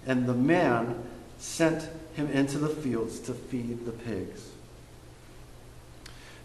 and 0.06 0.26
the 0.26 0.34
man 0.34 1.04
sent 1.40 1.90
him 2.16 2.28
into 2.32 2.58
the 2.58 2.70
fields 2.70 3.20
to 3.22 3.34
feed 3.34 3.86
the 3.86 3.92
pigs. 3.92 4.50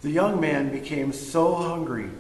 The 0.03 0.11
young 0.11 0.41
man 0.41 0.71
became 0.71 1.13
so 1.13 1.55
hungry 1.55 2.11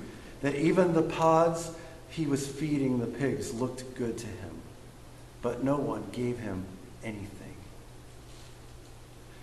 that 0.43 0.55
even 0.55 0.93
the 0.93 1.03
pods 1.03 1.71
he 2.09 2.27
was 2.27 2.47
feeding 2.47 3.01
the 3.01 3.07
pigs 3.07 3.53
looked 3.53 3.95
good 3.95 4.19
to 4.19 4.27
him, 4.27 4.44
but 5.45 5.63
no 5.63 5.77
one 5.77 6.03
gave 6.11 6.39
him 6.39 6.65
anything. 7.05 7.55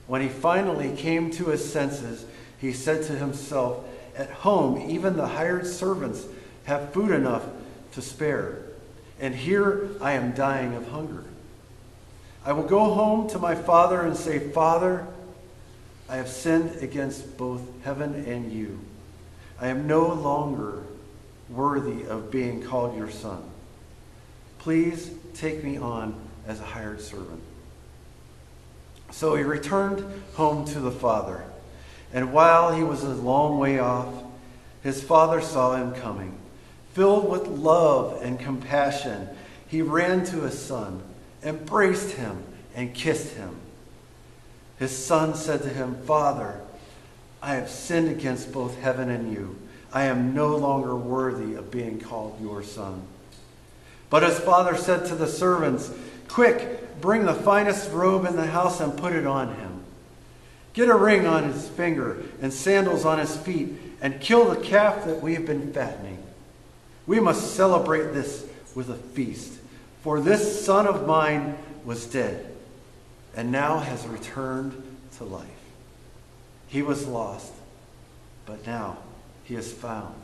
When 0.07 0.19
he 0.19 0.29
finally 0.29 0.95
came 0.95 1.29
to 1.33 1.45
his 1.45 1.71
senses, 1.71 2.25
he 2.59 2.73
said 2.73 3.03
to 3.03 3.13
himself, 3.13 3.85
At 4.17 4.31
home, 4.31 4.89
even 4.89 5.15
the 5.15 5.27
hired 5.27 5.67
servants 5.67 6.25
have 6.63 6.91
food 6.91 7.11
enough 7.11 7.45
to 7.91 8.01
spare, 8.01 8.63
and 9.19 9.35
here 9.35 9.89
I 10.01 10.13
am 10.13 10.31
dying 10.31 10.73
of 10.73 10.87
hunger. 10.89 11.23
I 12.43 12.53
will 12.53 12.63
go 12.63 12.95
home 12.95 13.29
to 13.29 13.37
my 13.37 13.53
father 13.53 14.01
and 14.01 14.17
say, 14.17 14.39
Father, 14.39 15.05
I 16.09 16.15
have 16.15 16.29
sinned 16.29 16.77
against 16.81 17.37
both 17.37 17.61
heaven 17.83 18.25
and 18.25 18.51
you. 18.51 18.79
I 19.59 19.67
am 19.67 19.85
no 19.85 20.07
longer 20.07 20.81
worthy 21.47 22.07
of 22.07 22.31
being 22.31 22.63
called 22.63 22.97
your 22.97 23.11
son. 23.11 23.43
Please 24.57 25.11
take 25.33 25.63
me 25.63 25.77
on 25.77 26.15
as 26.47 26.59
a 26.59 26.65
hired 26.65 27.01
servant. 27.01 27.41
So 29.11 29.35
he 29.35 29.43
returned 29.43 30.05
home 30.33 30.65
to 30.65 30.79
the 30.79 30.91
father. 30.91 31.43
And 32.13 32.33
while 32.33 32.73
he 32.73 32.83
was 32.83 33.03
a 33.03 33.09
long 33.09 33.59
way 33.59 33.79
off, 33.79 34.13
his 34.83 35.03
father 35.03 35.41
saw 35.41 35.75
him 35.75 35.93
coming. 35.93 36.37
Filled 36.93 37.29
with 37.29 37.47
love 37.47 38.21
and 38.21 38.39
compassion, 38.39 39.29
he 39.67 39.81
ran 39.81 40.25
to 40.25 40.41
his 40.41 40.59
son, 40.59 41.01
embraced 41.43 42.11
him, 42.11 42.43
and 42.75 42.93
kissed 42.93 43.35
him. 43.35 43.55
His 44.77 44.97
son 44.97 45.35
said 45.35 45.61
to 45.61 45.69
him, 45.69 45.95
Father, 46.03 46.59
I 47.41 47.55
have 47.55 47.69
sinned 47.69 48.09
against 48.09 48.51
both 48.51 48.79
heaven 48.79 49.09
and 49.09 49.31
you. 49.31 49.57
I 49.93 50.05
am 50.05 50.33
no 50.33 50.55
longer 50.55 50.95
worthy 50.95 51.55
of 51.55 51.71
being 51.71 51.99
called 51.99 52.39
your 52.41 52.63
son. 52.63 53.03
But 54.11 54.23
his 54.23 54.37
father 54.39 54.77
said 54.77 55.07
to 55.07 55.15
the 55.15 55.25
servants, 55.25 55.89
Quick, 56.27 57.01
bring 57.01 57.25
the 57.25 57.33
finest 57.33 57.91
robe 57.91 58.25
in 58.25 58.35
the 58.35 58.45
house 58.45 58.79
and 58.79 58.95
put 58.95 59.13
it 59.13 59.25
on 59.25 59.55
him. 59.55 59.83
Get 60.73 60.89
a 60.89 60.95
ring 60.95 61.25
on 61.25 61.51
his 61.51 61.67
finger 61.67 62.23
and 62.41 62.53
sandals 62.53 63.05
on 63.05 63.17
his 63.17 63.35
feet, 63.35 63.69
and 64.01 64.21
kill 64.21 64.49
the 64.49 64.61
calf 64.61 65.05
that 65.05 65.21
we 65.21 65.33
have 65.33 65.45
been 65.45 65.73
fattening. 65.73 66.21
We 67.07 67.19
must 67.19 67.55
celebrate 67.55 68.13
this 68.13 68.45
with 68.75 68.89
a 68.89 68.95
feast, 68.95 69.53
for 70.03 70.19
this 70.19 70.63
son 70.63 70.87
of 70.87 71.07
mine 71.07 71.57
was 71.85 72.05
dead 72.05 72.51
and 73.35 73.51
now 73.51 73.79
has 73.79 74.05
returned 74.07 74.81
to 75.17 75.23
life. 75.23 75.47
He 76.67 76.81
was 76.81 77.07
lost, 77.07 77.53
but 78.45 78.65
now 78.65 78.97
he 79.43 79.55
is 79.55 79.71
found. 79.71 80.15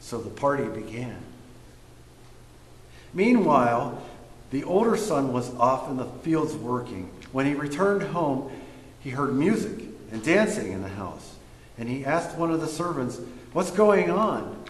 So 0.00 0.18
the 0.20 0.30
party 0.30 0.64
began. 0.64 1.18
Meanwhile, 3.18 4.00
the 4.52 4.62
older 4.62 4.96
son 4.96 5.32
was 5.32 5.52
off 5.56 5.90
in 5.90 5.96
the 5.96 6.04
fields 6.04 6.54
working. 6.54 7.10
When 7.32 7.46
he 7.46 7.54
returned 7.54 8.00
home, 8.00 8.48
he 9.00 9.10
heard 9.10 9.34
music 9.34 9.86
and 10.12 10.22
dancing 10.22 10.70
in 10.70 10.82
the 10.82 10.88
house. 10.88 11.34
And 11.76 11.88
he 11.88 12.04
asked 12.04 12.38
one 12.38 12.52
of 12.52 12.60
the 12.60 12.68
servants, 12.68 13.18
What's 13.52 13.72
going 13.72 14.08
on? 14.08 14.62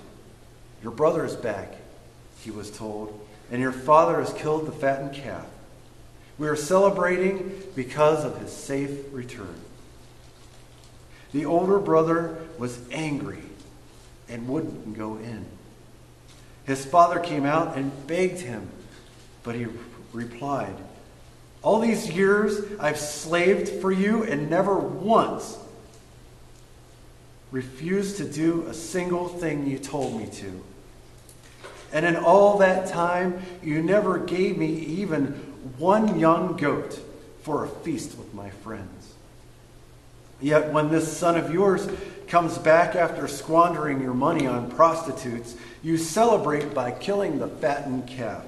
Your 0.83 0.93
brother 0.93 1.27
is 1.27 1.37
back, 1.37 1.75
he 2.41 2.51
was 2.51 2.71
told, 2.71 3.21
and 3.53 3.61
your 3.61 3.71
father 3.71 4.19
has 4.19 4.33
killed 4.33 4.67
the 4.67 4.73
fattened 4.73 5.13
calf. 5.13 5.45
We 6.39 6.49
are 6.49 6.57
celebrating 6.57 7.63
because 7.77 8.25
of 8.25 8.41
his 8.41 8.51
safe 8.51 8.99
return. 9.13 9.61
The 11.33 11.45
older 11.45 11.79
brother 11.79 12.39
was 12.57 12.81
angry 12.91 13.43
and 14.27 14.49
wouldn't 14.49 14.97
go 14.97 15.19
in. 15.19 15.45
His 16.69 16.85
father 16.85 17.19
came 17.19 17.47
out 17.47 17.79
and 17.79 18.07
begged 18.07 18.41
him, 18.41 18.69
but 19.43 19.55
he 19.55 19.67
replied, 20.13 20.77
All 21.63 21.81
these 21.81 22.11
years 22.11 22.61
I've 22.79 22.99
slaved 22.99 23.81
for 23.81 23.91
you 23.91 24.23
and 24.23 24.51
never 24.51 24.79
once 24.79 25.57
refused 27.51 28.19
to 28.19 28.25
do 28.27 28.67
a 28.69 28.75
single 28.75 29.29
thing 29.29 29.67
you 29.67 29.79
told 29.79 30.21
me 30.21 30.27
to. 30.27 30.63
And 31.91 32.05
in 32.05 32.17
all 32.17 32.59
that 32.59 32.87
time, 32.89 33.43
you 33.63 33.83
never 33.83 34.19
gave 34.19 34.59
me 34.59 34.67
even 34.67 35.29
one 35.79 36.21
young 36.21 36.59
goat 36.59 37.01
for 37.41 37.65
a 37.65 37.69
feast 37.69 38.19
with 38.19 38.35
my 38.35 38.51
friends. 38.51 39.15
Yet 40.39 40.71
when 40.71 40.91
this 40.91 41.17
son 41.17 41.39
of 41.39 41.51
yours 41.51 41.89
comes 42.27 42.59
back 42.59 42.95
after 42.95 43.27
squandering 43.27 44.03
your 44.03 44.13
money 44.13 44.47
on 44.47 44.71
prostitutes, 44.71 45.57
you 45.83 45.97
celebrate 45.97 46.75
by 46.75 46.91
killing 46.91 47.39
the 47.39 47.49
fattened 47.49 48.07
calf. 48.07 48.45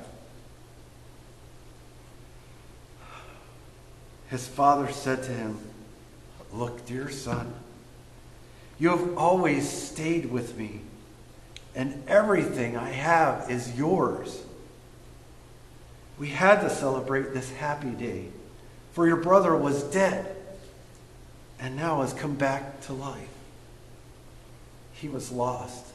His 4.29 4.47
father 4.47 4.91
said 4.93 5.23
to 5.25 5.33
him, 5.33 5.59
Look, 6.53 6.87
dear 6.87 7.11
son, 7.11 7.53
you 8.79 8.91
have 8.91 9.17
always 9.17 9.69
stayed 9.69 10.31
with 10.31 10.57
me, 10.57 10.81
and 11.75 12.03
everything 12.09 12.77
I 12.77 12.91
have 12.91 13.51
is 13.51 13.77
yours. 13.77 14.43
We 16.19 16.29
had 16.29 16.61
to 16.61 16.71
celebrate 16.71 17.33
this 17.33 17.51
happy 17.53 17.91
day, 17.91 18.27
for 18.93 19.07
your 19.07 19.17
brother 19.17 19.57
was 19.57 19.83
dead 19.85 20.37
and 21.61 21.77
now 21.77 22.01
has 22.01 22.13
come 22.13 22.35
back 22.35 22.81
to 22.83 22.93
life. 22.93 23.29
He 24.93 25.09
was 25.09 25.31
lost, 25.31 25.87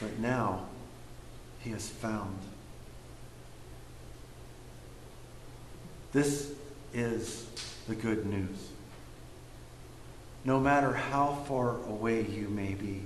but 0.00 0.18
now 0.18 0.66
he 1.60 1.70
is 1.70 1.88
found. 1.88 2.38
This 6.12 6.52
is 6.92 7.46
the 7.86 7.94
good 7.94 8.26
news. 8.26 8.68
No 10.44 10.58
matter 10.58 10.92
how 10.92 11.34
far 11.46 11.76
away 11.86 12.22
you 12.22 12.48
may 12.48 12.74
be, 12.74 13.02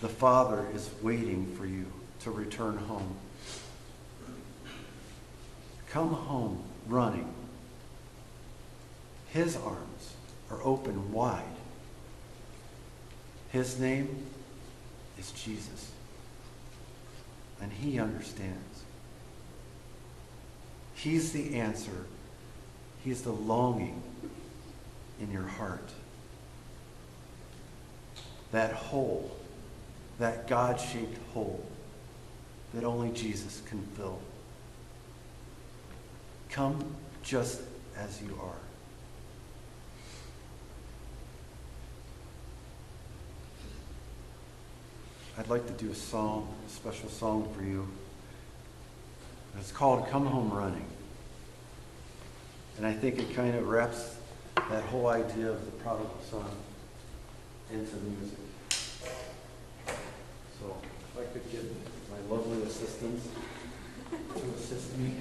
the 0.00 0.08
Father 0.08 0.66
is 0.72 0.88
waiting 1.02 1.54
for 1.56 1.66
you 1.66 1.86
to 2.20 2.30
return 2.30 2.78
home. 2.78 3.16
Come 5.90 6.14
home 6.14 6.62
running. 6.86 7.34
His 9.28 9.56
arms 9.56 10.14
are 10.50 10.62
open 10.62 11.12
wide. 11.12 11.42
His 13.50 13.78
name 13.78 14.26
is 15.20 15.30
Jesus, 15.32 15.92
and 17.60 17.70
He 17.72 18.00
understands. 18.00 18.82
He's 20.94 21.32
the 21.32 21.54
answer. 21.54 22.06
He's 23.04 23.22
the 23.22 23.32
longing 23.32 24.02
in 25.20 25.30
your 25.30 25.46
heart. 25.46 25.88
That 28.50 28.72
hole, 28.72 29.30
that 30.18 30.48
God 30.48 30.80
shaped 30.80 31.18
hole 31.32 31.64
that 32.74 32.84
only 32.84 33.10
Jesus 33.10 33.62
can 33.66 33.82
fill. 33.96 34.18
Come 36.50 36.94
just 37.22 37.60
as 37.96 38.20
you 38.22 38.38
are. 38.42 38.69
I'd 45.40 45.48
like 45.48 45.66
to 45.68 45.72
do 45.82 45.90
a 45.90 45.94
song, 45.94 46.54
a 46.66 46.70
special 46.70 47.08
song 47.08 47.50
for 47.56 47.62
you. 47.62 47.88
It's 49.58 49.72
called 49.72 50.06
Come 50.10 50.26
Home 50.26 50.50
Running. 50.50 50.84
And 52.76 52.86
I 52.86 52.92
think 52.92 53.18
it 53.18 53.34
kind 53.34 53.54
of 53.54 53.66
wraps 53.66 54.16
that 54.54 54.84
whole 54.84 55.06
idea 55.06 55.50
of 55.50 55.64
the 55.64 55.70
prodigal 55.82 56.18
son 56.30 56.44
into 57.72 57.90
the 57.90 58.02
music. 58.02 58.38
So 60.60 60.76
if 61.14 61.18
I 61.18 61.24
could 61.32 61.50
get 61.50 61.62
my 62.10 62.18
lovely 62.34 62.62
assistants 62.64 63.26
to 64.10 64.42
assist 64.58 64.98
me. 64.98 65.14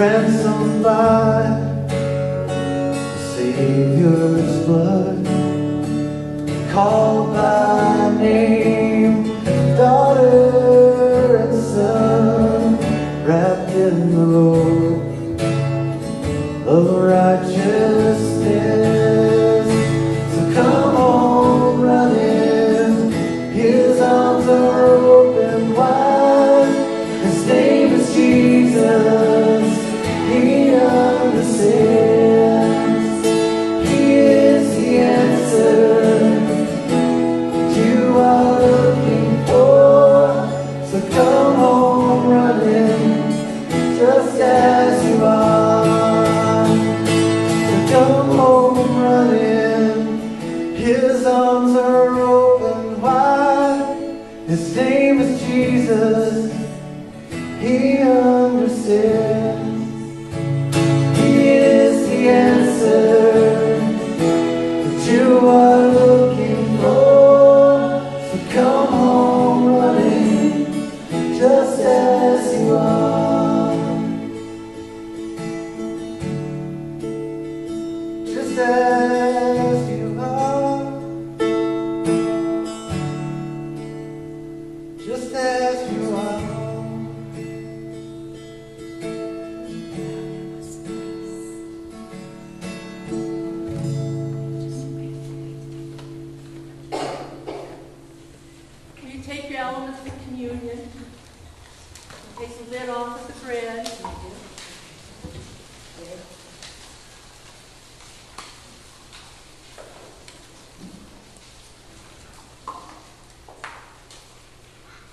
Ransomed 0.00 0.82
by 0.82 1.42
the 2.48 3.18
Savior's 3.34 4.64
blood, 4.64 5.26
called 6.72 7.34
by 7.34 8.10
name, 8.18 9.24
daughter 9.76 10.49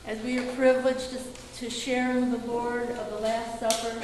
as 0.08 0.22
we 0.22 0.40
are 0.40 0.54
privileged 0.54 1.12
to, 1.12 1.20
to 1.58 1.70
share 1.70 2.18
in 2.18 2.32
the 2.32 2.38
Lord 2.48 2.90
of 2.90 3.10
the 3.10 3.18
Last 3.18 3.60
Supper, 3.60 4.02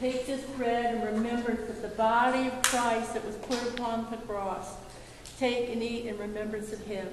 take 0.00 0.26
this 0.26 0.42
bread 0.56 0.94
and 0.94 1.04
remember 1.04 1.54
that 1.54 1.82
the 1.82 1.88
body 1.88 2.48
of 2.48 2.62
Christ 2.62 3.12
that 3.12 3.24
was 3.24 3.36
put 3.36 3.62
upon 3.74 4.10
the 4.10 4.16
cross. 4.16 4.76
Take 5.38 5.68
and 5.68 5.82
eat 5.82 6.06
in 6.06 6.16
remembrance 6.16 6.72
of 6.72 6.80
him. 6.86 7.06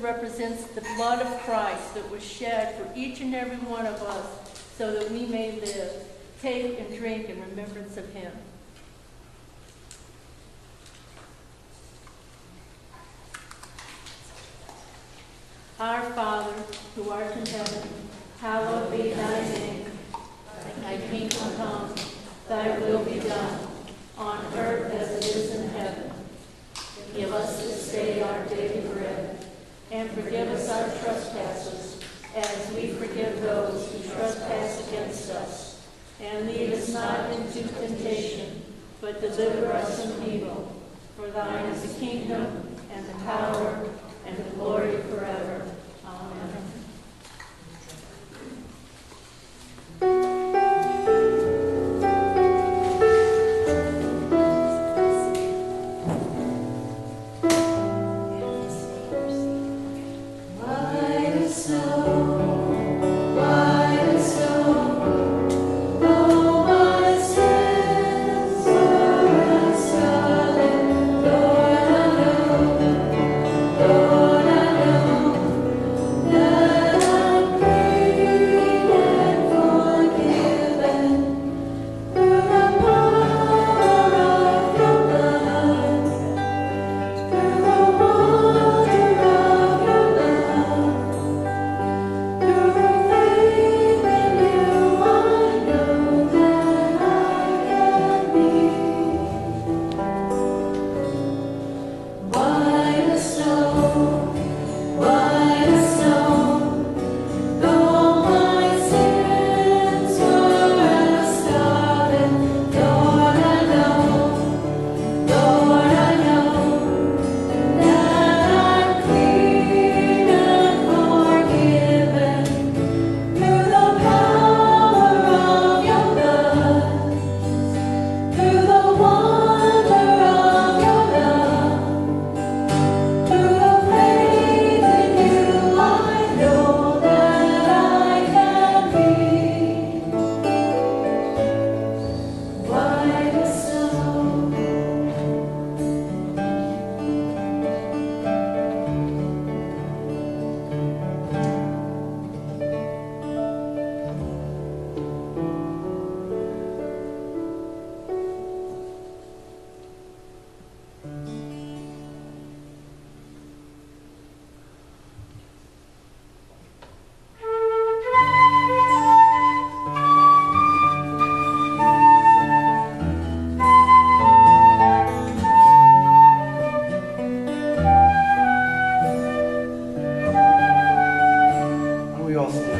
represents 0.00 0.64
the 0.68 0.82
blood 0.96 1.20
of 1.20 1.40
Christ 1.42 1.94
that 1.94 2.10
was 2.10 2.22
shed 2.22 2.76
for 2.76 2.88
each 2.98 3.20
and 3.20 3.34
every 3.34 3.56
one 3.56 3.86
of 3.86 4.02
us 4.02 4.26
so 4.76 4.92
that 4.92 5.10
we 5.10 5.26
may 5.26 5.60
live. 5.60 5.92
Take 6.42 6.78
and 6.78 6.96
drink 6.96 7.28
in 7.28 7.40
remembrance 7.40 7.96
of 7.96 8.08
him. 8.12 8.32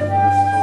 Amen. 0.06 0.55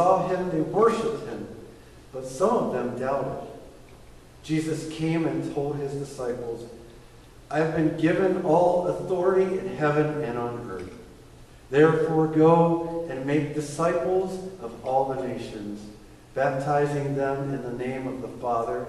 Saw 0.00 0.28
him, 0.28 0.50
they 0.50 0.62
worshipped 0.62 1.26
him, 1.26 1.46
but 2.10 2.24
some 2.24 2.56
of 2.56 2.72
them 2.72 2.98
doubted. 2.98 3.46
Jesus 4.42 4.90
came 4.90 5.26
and 5.26 5.54
told 5.54 5.76
his 5.76 5.92
disciples, 5.92 6.66
I 7.50 7.58
have 7.58 7.76
been 7.76 7.98
given 7.98 8.42
all 8.42 8.86
authority 8.86 9.58
in 9.58 9.76
heaven 9.76 10.22
and 10.22 10.38
on 10.38 10.70
earth. 10.70 10.90
Therefore, 11.68 12.28
go 12.28 13.06
and 13.10 13.26
make 13.26 13.54
disciples 13.54 14.32
of 14.62 14.72
all 14.86 15.12
the 15.12 15.26
nations, 15.26 15.82
baptizing 16.34 17.14
them 17.14 17.52
in 17.52 17.62
the 17.62 17.84
name 17.84 18.06
of 18.06 18.22
the 18.22 18.28
Father, 18.28 18.86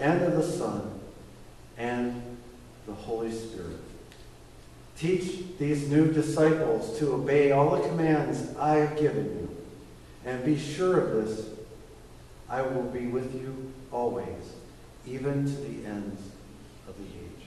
and 0.00 0.20
of 0.22 0.32
the 0.32 0.42
Son, 0.42 0.98
and 1.78 2.20
the 2.86 2.92
Holy 2.92 3.30
Spirit. 3.30 3.78
Teach 4.96 5.44
these 5.58 5.88
new 5.88 6.12
disciples 6.12 6.98
to 6.98 7.12
obey 7.12 7.52
all 7.52 7.76
the 7.76 7.88
commands 7.88 8.56
I 8.58 8.78
have 8.78 8.98
given 8.98 9.24
you, 9.24 9.41
and 10.24 10.44
be 10.44 10.58
sure 10.58 11.00
of 11.00 11.26
this 11.26 11.46
I 12.48 12.60
will 12.60 12.82
be 12.82 13.06
with 13.06 13.34
you 13.34 13.72
always, 13.90 14.52
even 15.06 15.46
to 15.46 15.50
the 15.52 15.86
ends 15.86 16.20
of 16.86 16.96
the 16.98 17.04
age. 17.04 17.46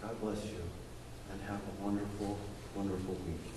God 0.00 0.20
bless 0.20 0.44
you, 0.44 0.62
and 1.32 1.42
have 1.42 1.58
a 1.58 1.84
wonderful, 1.84 2.38
wonderful 2.76 3.14
week. 3.26 3.49